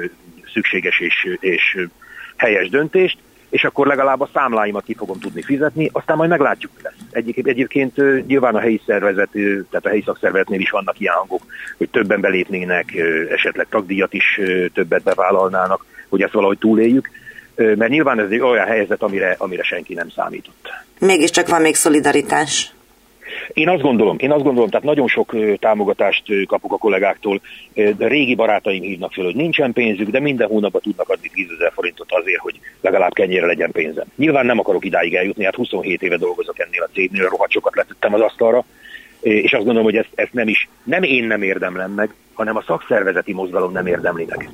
[0.53, 1.87] szükséges és, és
[2.35, 3.17] helyes döntést,
[3.57, 6.93] és akkor legalább a számláimat ki fogom tudni fizetni, aztán majd meglátjuk, mi lesz.
[7.11, 9.29] Egyébként, egyébként nyilván a helyi szervezet,
[9.69, 11.41] tehát a helyi szakszervezetnél is vannak ilyen hangok,
[11.77, 12.93] hogy többen belépnének,
[13.29, 14.39] esetleg tagdíjat is
[14.73, 17.09] többet bevállalnának, hogy ezt valahogy túléljük,
[17.55, 20.69] mert nyilván ez egy olyan helyzet, amire, amire senki nem számított.
[20.99, 22.71] Mégiscsak van még szolidaritás.
[23.53, 27.41] Én azt gondolom, én azt gondolom, tehát nagyon sok támogatást kapok a kollégáktól,
[27.73, 31.71] de régi barátaim hívnak fel, hogy nincsen pénzük, de minden hónapban tudnak adni 10 ezer
[31.73, 34.05] forintot azért, hogy legalább kenyére legyen pénzem.
[34.15, 38.13] Nyilván nem akarok idáig eljutni, hát 27 éve dolgozok ennél a cégnél, rohadt sokat letettem
[38.13, 38.65] az asztalra,
[39.21, 42.63] és azt gondolom, hogy ezt, ezt nem is, nem én nem érdemlem meg, hanem a
[42.67, 44.49] szakszervezeti mozgalom nem érdemli meg.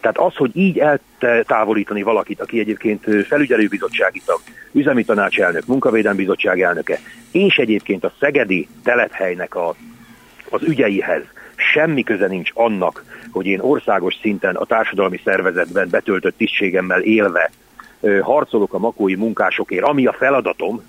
[0.00, 4.40] Tehát az, hogy így eltávolítani valakit, aki egyébként felügyelőbizottsági tag,
[4.72, 6.98] üzemi tanácselnök, munkavédelmi bizottság elnöke,
[7.32, 9.74] és egyébként a szegedi telephelynek a,
[10.50, 11.22] az ügyeihez
[11.56, 17.50] semmi köze nincs annak, hogy én országos szinten a társadalmi szervezetben betöltött tisztségemmel élve
[18.22, 20.82] harcolok a makói munkásokért, ami a feladatom,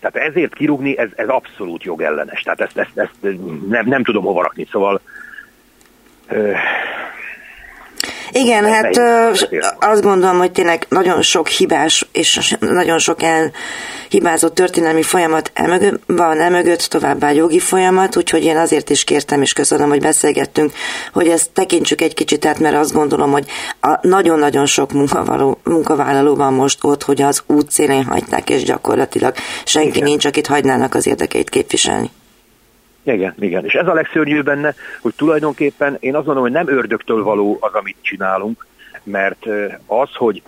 [0.00, 2.42] tehát ezért kirúgni, ez, ez abszolút jogellenes.
[2.42, 4.66] Tehát ezt, ezt, ezt nem, nem tudom hova rakni.
[4.70, 5.00] Szóval
[8.32, 9.00] igen, hát
[9.80, 13.18] azt gondolom, hogy tényleg nagyon sok hibás és nagyon sok
[14.08, 19.52] hibázott történelmi folyamat emögött, van emögött, továbbá jogi folyamat, úgyhogy én azért is kértem, és
[19.52, 20.72] köszönöm, hogy beszélgettünk,
[21.12, 23.46] hogy ezt tekintsük egy kicsit át, mert azt gondolom, hogy
[23.80, 29.96] a nagyon-nagyon sok munkavaló, munkavállaló van most ott, hogy az útszélén hagyták, és gyakorlatilag senki
[29.96, 30.08] Igen.
[30.08, 32.10] nincs, akit hagynának az érdekeit képviselni.
[33.02, 33.64] Igen, igen.
[33.64, 37.72] És ez a legszörnyűbb benne, hogy tulajdonképpen én azt mondom, hogy nem ördögtől való az,
[37.72, 38.66] amit csinálunk,
[39.02, 39.46] mert
[39.86, 40.42] az, hogy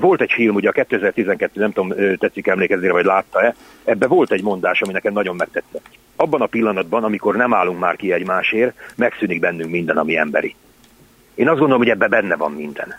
[0.00, 3.54] volt egy film, ugye a 2012, nem tudom, tetszik emlékezni, vagy látta-e,
[3.84, 5.86] ebbe volt egy mondás, ami nekem nagyon megtetszett.
[6.16, 10.54] abban a pillanatban, amikor nem állunk már ki egymásért, megszűnik bennünk minden, ami emberi.
[11.34, 12.96] Én azt gondolom, hogy ebbe benne van minden.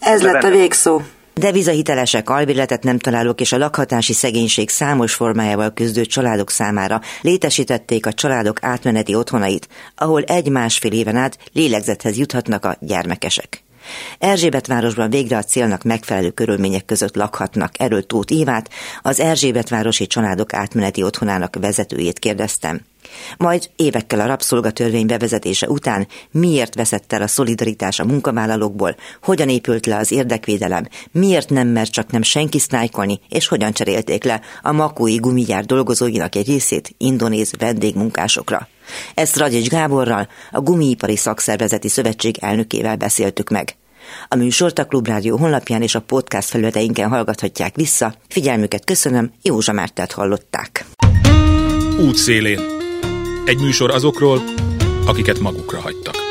[0.00, 1.00] Ez lett a végszó.
[1.40, 8.12] Devizahitelesek, albérletet nem találók és a lakhatási szegénység számos formájával küzdő családok számára létesítették a
[8.12, 13.62] családok átmeneti otthonait, ahol egy-másfél éven át lélegzethez juthatnak a gyermekesek.
[14.18, 17.72] Erzsébetvárosban végre a célnak megfelelő körülmények között lakhatnak.
[17.78, 18.70] Erről Tóth Ívát,
[19.02, 22.80] az Erzsébetvárosi Családok Átmeneti Otthonának vezetőjét kérdeztem.
[23.38, 29.86] Majd évekkel a rabszolgatörvény bevezetése után miért veszett el a szolidaritás a munkavállalókból, hogyan épült
[29.86, 34.72] le az érdekvédelem, miért nem mer csak nem senki sztrájkolni, és hogyan cserélték le a
[34.72, 38.68] makói gumigyár dolgozóinak egy részét indonéz vendégmunkásokra.
[39.14, 43.76] Ezt Radics Gáborral, a Gumiipari Szakszervezeti Szövetség elnökével beszéltük meg.
[44.28, 48.14] A műsort a Klubrádió honlapján és a podcast felületeinken hallgathatják vissza.
[48.28, 50.84] Figyelmüket köszönöm, Józsa Mártát hallották.
[51.98, 52.60] Útszélén.
[53.44, 54.42] Egy műsor azokról,
[55.06, 56.29] akiket magukra hagytak.